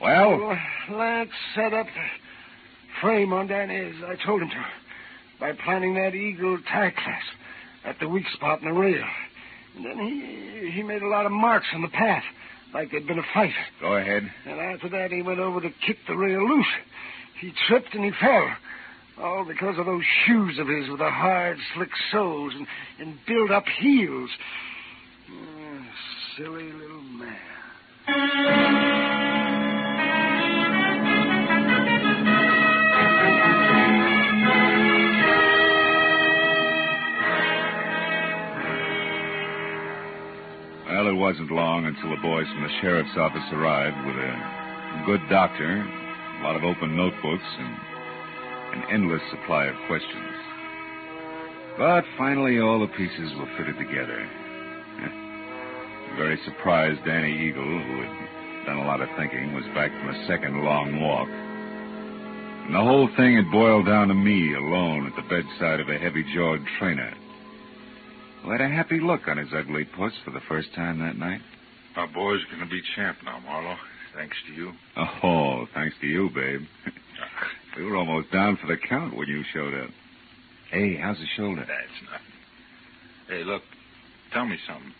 Well? 0.01 0.57
Lance 0.91 1.31
set 1.55 1.73
up 1.73 1.87
a 1.87 3.01
frame 3.01 3.33
on 3.33 3.47
Dan 3.47 3.71
I 3.71 4.15
told 4.25 4.41
him 4.41 4.49
to. 4.49 4.65
By 5.39 5.53
planting 5.53 5.93
that 5.95 6.13
eagle 6.13 6.57
tie 6.71 6.93
at 7.85 7.99
the 7.99 8.09
weak 8.09 8.25
spot 8.33 8.61
in 8.61 8.67
the 8.67 8.73
rail. 8.73 9.05
And 9.77 9.85
then 9.85 9.99
he 9.99 10.71
he 10.71 10.83
made 10.83 11.01
a 11.03 11.07
lot 11.07 11.25
of 11.25 11.31
marks 11.31 11.67
on 11.73 11.81
the 11.83 11.87
path, 11.87 12.23
like 12.73 12.91
there'd 12.91 13.05
been 13.07 13.19
a 13.19 13.25
fight. 13.33 13.53
go 13.79 13.95
ahead. 13.95 14.23
And 14.45 14.59
after 14.59 14.89
that, 14.89 15.11
he 15.11 15.21
went 15.21 15.39
over 15.39 15.61
to 15.61 15.69
kick 15.85 15.97
the 16.07 16.17
rail 16.17 16.47
loose. 16.47 16.65
He 17.39 17.53
tripped 17.67 17.93
and 17.93 18.03
he 18.03 18.11
fell. 18.19 18.49
All 19.19 19.45
because 19.45 19.79
of 19.79 19.85
those 19.85 20.03
shoes 20.25 20.59
of 20.59 20.67
his 20.67 20.89
with 20.89 20.99
the 20.99 21.09
hard, 21.09 21.57
slick 21.75 21.89
soles 22.11 22.53
and, 22.55 22.67
and 22.99 23.17
built 23.27 23.51
up 23.51 23.65
heels. 23.79 24.29
Uh, 25.29 25.81
silly 26.37 26.71
little 26.71 27.01
man. 27.01 28.96
Well, 40.97 41.13
it 41.13 41.13
wasn't 41.13 41.51
long 41.51 41.85
until 41.85 42.09
the 42.09 42.25
boys 42.25 42.49
from 42.49 42.63
the 42.65 42.73
sheriff's 42.81 43.13
office 43.21 43.45
arrived 43.53 44.01
with 44.01 44.17
a 44.17 44.33
good 45.05 45.21
doctor, 45.29 45.77
a 45.77 46.41
lot 46.41 46.55
of 46.55 46.63
open 46.65 46.97
notebooks, 46.97 47.45
and 47.61 48.81
an 48.81 48.83
endless 48.89 49.21
supply 49.29 49.69
of 49.69 49.77
questions. 49.85 50.33
But 51.77 52.01
finally, 52.17 52.57
all 52.57 52.81
the 52.81 52.89
pieces 52.97 53.29
were 53.37 53.45
fitted 53.61 53.77
together. 53.77 54.25
Very 56.17 56.41
surprised, 56.49 57.05
Danny 57.05 57.45
Eagle, 57.45 57.61
who 57.61 58.01
had 58.01 58.65
done 58.65 58.81
a 58.81 58.89
lot 58.89 58.99
of 58.99 59.09
thinking, 59.21 59.53
was 59.53 59.69
back 59.77 59.93
from 60.01 60.09
a 60.09 60.25
second 60.25 60.65
long 60.65 60.99
walk. 60.99 61.29
And 61.29 62.73
the 62.73 62.81
whole 62.81 63.07
thing 63.13 63.37
had 63.37 63.53
boiled 63.53 63.85
down 63.85 64.07
to 64.07 64.17
me 64.17 64.55
alone 64.55 65.05
at 65.05 65.13
the 65.13 65.29
bedside 65.29 65.79
of 65.79 65.89
a 65.89 65.99
heavy 66.01 66.25
jawed 66.33 66.65
trainer 66.79 67.13
had 68.51 68.61
a 68.61 68.69
happy 68.69 68.99
look 68.99 69.27
on 69.27 69.37
his 69.37 69.49
ugly 69.53 69.85
puss 69.85 70.13
for 70.23 70.31
the 70.31 70.41
first 70.47 70.73
time 70.75 70.99
that 70.99 71.17
night. 71.17 71.41
Our 71.95 72.07
boy's 72.07 72.43
going 72.45 72.63
to 72.63 72.69
be 72.69 72.81
champ 72.95 73.17
now, 73.25 73.39
Marlowe. 73.39 73.77
Thanks 74.15 74.37
to 74.47 74.53
you. 74.53 74.71
Oh, 75.23 75.65
thanks 75.73 75.95
to 76.01 76.07
you, 76.07 76.29
babe. 76.33 76.61
we 77.77 77.83
were 77.83 77.95
almost 77.95 78.31
down 78.31 78.57
for 78.57 78.67
the 78.67 78.77
count 78.77 79.15
when 79.15 79.27
you 79.27 79.43
showed 79.53 79.73
up. 79.73 79.89
Hey, 80.71 80.97
how's 80.97 81.17
the 81.17 81.25
shoulder? 81.35 81.61
That's 81.61 82.11
nothing. 82.11 82.27
Hey, 83.27 83.43
look, 83.43 83.63
tell 84.33 84.45
me 84.45 84.57
something. 84.67 84.93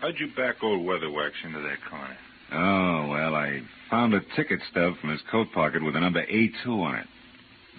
How'd 0.00 0.14
you 0.18 0.28
back 0.36 0.56
old 0.62 0.80
Weatherwax 0.80 1.30
into 1.44 1.60
that 1.60 1.78
corner? 1.88 2.16
Oh, 2.52 3.08
well, 3.08 3.34
I 3.34 3.62
found 3.90 4.14
a 4.14 4.20
ticket 4.36 4.60
stub 4.70 4.94
from 5.00 5.10
his 5.10 5.20
coat 5.30 5.48
pocket 5.54 5.82
with 5.82 5.94
the 5.94 6.00
number 6.00 6.24
A2 6.26 6.66
on 6.66 6.96
it. 6.96 7.06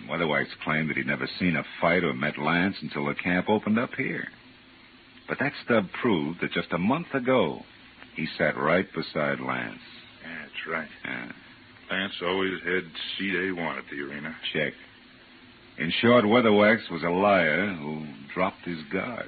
Weatherwax 0.10 0.46
claimed 0.64 0.90
that 0.90 0.98
he'd 0.98 1.08
never 1.08 1.28
seen 1.40 1.56
a 1.56 1.64
fight 1.80 2.04
or 2.04 2.14
met 2.14 2.38
Lance 2.38 2.76
until 2.82 3.06
the 3.06 3.16
camp 3.16 3.50
opened 3.50 3.78
up 3.78 3.94
here. 3.96 4.28
But 5.28 5.40
that 5.40 5.54
stub 5.66 5.86
proved 6.02 6.42
that 6.42 6.52
just 6.52 6.72
a 6.72 6.78
month 6.78 7.14
ago, 7.14 7.62
he 8.16 8.28
sat 8.38 8.58
right 8.58 8.86
beside 8.94 9.40
Lance. 9.40 9.80
Yeah, 10.22 10.38
that's 10.42 10.68
right. 10.70 10.90
Yeah, 11.06 11.32
Lance 11.92 12.14
always 12.22 12.62
had 12.64 12.84
seat 13.18 13.34
A1 13.34 13.78
at 13.78 13.84
the 13.90 14.02
arena. 14.02 14.36
check. 14.54 14.74
In 15.78 15.92
short, 16.02 16.24
Weatherwax 16.26 16.90
was 16.92 17.02
a 17.04 17.10
liar 17.10 17.74
who 17.74 18.06
dropped 18.34 18.64
his 18.66 18.78
guard. 18.92 19.26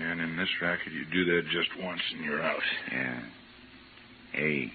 And 0.00 0.20
in 0.20 0.36
this 0.36 0.48
racket, 0.60 0.92
you 0.92 1.04
do 1.12 1.24
that 1.34 1.42
just 1.50 1.68
once 1.82 2.00
and 2.14 2.24
you're 2.24 2.42
out. 2.42 2.62
Yeah. 2.90 3.20
Hey, 4.32 4.72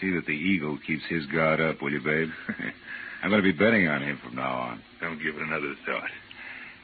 see 0.00 0.10
that 0.14 0.26
the 0.26 0.32
eagle 0.32 0.78
keeps 0.86 1.04
his 1.08 1.26
guard 1.26 1.60
up, 1.60 1.80
will 1.82 1.92
you, 1.92 2.00
babe? 2.00 2.28
I'm 3.22 3.30
going 3.30 3.42
to 3.42 3.52
be 3.52 3.56
betting 3.56 3.86
on 3.88 4.02
him 4.02 4.18
from 4.24 4.34
now 4.36 4.52
on. 4.52 4.82
Don't 5.00 5.18
give 5.22 5.36
it 5.36 5.42
another 5.42 5.74
thought. 5.86 6.10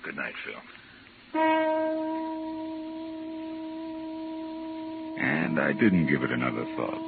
Good 0.05 0.15
night, 0.17 0.35
Phil. 0.45 2.18
And 5.19 5.59
I 5.61 5.73
didn't 5.73 6.07
give 6.07 6.23
it 6.23 6.31
another 6.31 6.65
thought. 6.77 7.03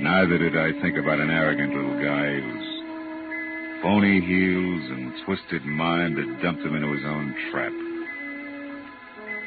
Neither 0.00 0.38
did 0.38 0.56
I 0.56 0.72
think 0.80 0.96
about 0.96 1.20
an 1.20 1.30
arrogant 1.30 1.74
little 1.74 1.98
guy 2.02 2.40
whose 2.40 3.82
phony 3.82 4.20
heels 4.20 4.90
and 4.90 5.12
twisted 5.24 5.64
mind 5.64 6.16
had 6.16 6.40
dumped 6.40 6.62
him 6.62 6.74
into 6.74 6.92
his 6.92 7.04
own 7.04 7.34
trap. 7.50 7.72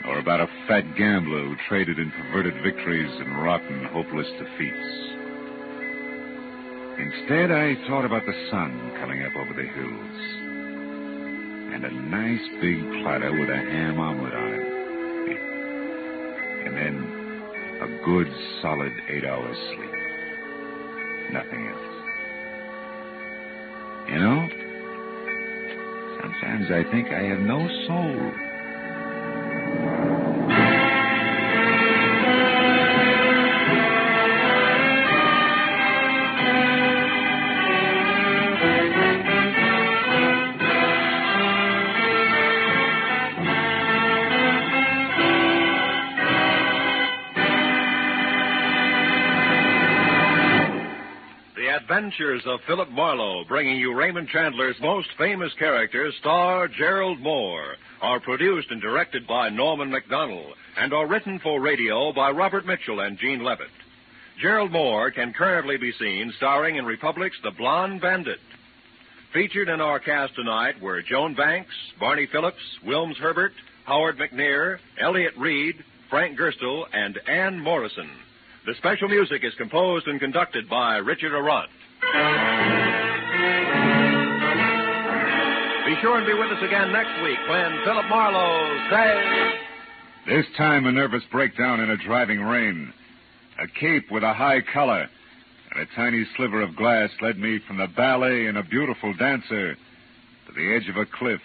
Or 0.07 0.19
about 0.19 0.41
a 0.41 0.47
fat 0.67 0.83
gambler 0.95 1.45
who 1.45 1.55
traded 1.67 1.97
in 1.97 2.11
perverted 2.11 2.61
victories 2.61 3.11
and 3.19 3.41
rotten, 3.41 3.85
hopeless 3.85 4.27
defeats. 4.37 5.15
Instead, 6.99 7.51
I 7.51 7.75
thought 7.87 8.05
about 8.05 8.25
the 8.25 8.47
sun 8.51 8.91
coming 8.99 9.23
up 9.23 9.35
over 9.35 9.53
the 9.53 9.67
hills. 9.67 10.19
And 11.73 11.83
a 11.83 11.91
nice 11.91 12.47
big 12.61 12.79
platter 13.01 13.31
with 13.31 13.49
a 13.49 13.57
ham 13.57 13.99
omelet 13.99 14.33
on 14.33 14.53
it. 14.53 14.75
And 16.67 16.77
then 16.77 17.14
good, 18.05 18.27
solid 18.61 18.93
eight 19.09 19.25
hours 19.25 19.57
sleep. 19.75 19.91
Nothing 21.31 21.67
else. 21.67 21.95
You 24.07 24.19
know, 24.19 24.47
sometimes 26.21 26.71
I 26.71 26.83
think 26.91 27.07
I 27.07 27.23
have 27.23 27.39
no 27.39 27.67
soul. 27.87 28.44
Adventures 52.15 52.43
of 52.45 52.61
Philip 52.65 52.89
Marlowe, 52.91 53.43
bringing 53.45 53.77
you 53.77 53.93
Raymond 53.93 54.29
Chandler's 54.29 54.79
most 54.79 55.09
famous 55.17 55.51
character, 55.59 56.13
star 56.21 56.69
Gerald 56.69 57.19
Mohr, 57.19 57.73
are 58.01 58.21
produced 58.21 58.71
and 58.71 58.81
directed 58.81 59.27
by 59.27 59.49
Norman 59.49 59.91
Macdonnell 59.91 60.53
and 60.77 60.93
are 60.93 61.07
written 61.07 61.39
for 61.39 61.59
radio 61.59 62.13
by 62.13 62.31
Robert 62.31 62.65
Mitchell 62.65 63.01
and 63.01 63.17
Gene 63.17 63.43
Levitt. 63.43 63.67
Gerald 64.41 64.71
Mohr 64.71 65.13
can 65.13 65.33
currently 65.33 65.75
be 65.75 65.91
seen 65.99 66.31
starring 66.37 66.77
in 66.77 66.85
Republic's 66.85 67.35
The 67.43 67.51
Blonde 67.51 67.99
Bandit. 67.99 68.39
Featured 69.33 69.67
in 69.67 69.81
our 69.81 69.99
cast 69.99 70.35
tonight 70.35 70.81
were 70.81 71.01
Joan 71.01 71.35
Banks, 71.35 71.73
Barney 71.99 72.27
Phillips, 72.31 72.63
Wilms 72.85 73.17
Herbert, 73.17 73.51
Howard 73.83 74.17
McNear, 74.17 74.77
Elliot 75.01 75.33
Reed, 75.37 75.75
Frank 76.09 76.39
Gerstle, 76.39 76.85
and 76.93 77.19
Ann 77.27 77.59
Morrison. 77.59 78.09
The 78.65 78.73
special 78.79 79.07
music 79.07 79.43
is 79.43 79.53
composed 79.59 80.07
and 80.07 80.19
conducted 80.19 80.67
by 80.67 80.97
Richard 80.97 81.33
Aurandt. 81.33 81.69
Be 85.85 86.01
sure 86.01 86.17
and 86.17 86.25
be 86.25 86.33
with 86.33 86.49
us 86.49 86.63
again 86.63 86.91
next 86.91 87.21
week 87.21 87.37
when 87.47 87.77
Philip 87.85 88.05
Marlowe 88.09 88.89
says. 88.89 89.53
This 90.25 90.45
time, 90.57 90.87
a 90.87 90.91
nervous 90.91 91.21
breakdown 91.31 91.79
in 91.79 91.91
a 91.91 91.97
driving 91.97 92.41
rain. 92.41 92.91
A 93.59 93.67
cape 93.67 94.09
with 94.09 94.23
a 94.23 94.33
high 94.33 94.61
collar 94.73 95.07
and 95.71 95.81
a 95.81 95.95
tiny 95.95 96.25
sliver 96.35 96.61
of 96.63 96.75
glass 96.75 97.11
led 97.21 97.37
me 97.37 97.59
from 97.67 97.77
the 97.77 97.87
ballet 97.95 98.47
and 98.47 98.57
a 98.57 98.63
beautiful 98.63 99.13
dancer 99.13 99.75
to 99.75 100.53
the 100.55 100.75
edge 100.75 100.89
of 100.89 100.97
a 100.97 101.05
cliff 101.05 101.41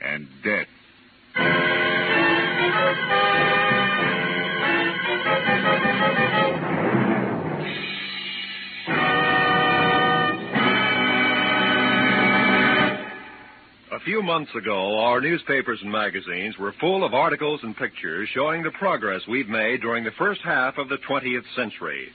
and 0.00 0.28
death. 0.44 1.75
Few 14.06 14.22
months 14.22 14.54
ago, 14.54 15.00
our 15.00 15.20
newspapers 15.20 15.80
and 15.82 15.90
magazines 15.90 16.56
were 16.58 16.72
full 16.80 17.02
of 17.02 17.12
articles 17.12 17.58
and 17.64 17.76
pictures 17.76 18.28
showing 18.32 18.62
the 18.62 18.70
progress 18.70 19.20
we've 19.26 19.48
made 19.48 19.80
during 19.80 20.04
the 20.04 20.12
first 20.12 20.40
half 20.42 20.78
of 20.78 20.88
the 20.88 20.98
20th 20.98 21.42
century. 21.56 22.06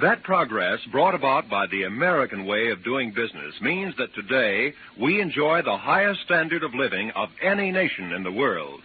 That 0.00 0.22
progress, 0.22 0.80
brought 0.90 1.14
about 1.14 1.50
by 1.50 1.66
the 1.66 1.82
American 1.82 2.46
way 2.46 2.70
of 2.70 2.82
doing 2.82 3.12
business, 3.12 3.54
means 3.60 3.94
that 3.98 4.14
today 4.14 4.72
we 4.98 5.20
enjoy 5.20 5.60
the 5.60 5.76
highest 5.76 6.22
standard 6.22 6.62
of 6.62 6.74
living 6.74 7.10
of 7.14 7.28
any 7.42 7.72
nation 7.72 8.12
in 8.12 8.22
the 8.22 8.32
world. 8.32 8.80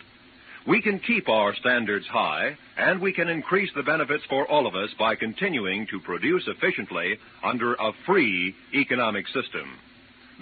we 0.68 0.82
can 0.82 1.00
keep 1.00 1.30
our 1.30 1.56
standards 1.56 2.06
high 2.08 2.58
and 2.78 3.00
we 3.02 3.14
can 3.14 3.30
increase 3.30 3.70
the 3.74 3.84
benefits 3.84 4.24
for 4.30 4.46
all 4.50 4.68
of 4.68 4.76
us 4.76 4.90
by 5.00 5.16
continuing 5.16 5.88
to 5.88 6.00
produce 6.02 6.44
efficiently 6.48 7.18
under 7.42 7.74
a 7.76 7.94
free 8.06 8.54
economic 8.74 9.28
system. 9.28 9.78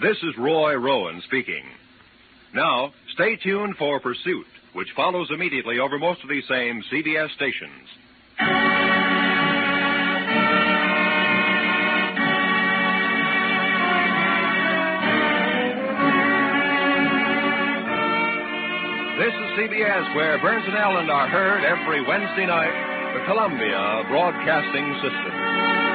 This 0.00 0.16
is 0.22 0.36
Roy 0.36 0.74
Rowan 0.74 1.22
speaking. 1.26 1.64
Now, 2.54 2.92
stay 3.14 3.36
tuned 3.36 3.76
for 3.78 3.98
Pursuit, 3.98 4.46
which 4.74 4.88
follows 4.94 5.28
immediately 5.32 5.78
over 5.78 5.98
most 5.98 6.22
of 6.22 6.28
these 6.28 6.46
same 6.48 6.82
CBS 6.92 7.30
stations. 7.34 7.88
This 19.16 19.32
is 19.32 19.48
CBS, 19.56 20.14
where 20.14 20.38
Burns 20.42 20.64
and 20.66 20.76
Allen 20.76 21.08
are 21.08 21.28
heard 21.28 21.64
every 21.64 22.04
Wednesday 22.04 22.44
night, 22.44 23.14
the 23.14 23.24
Columbia 23.24 24.04
Broadcasting 24.10 24.92
System. 25.00 25.91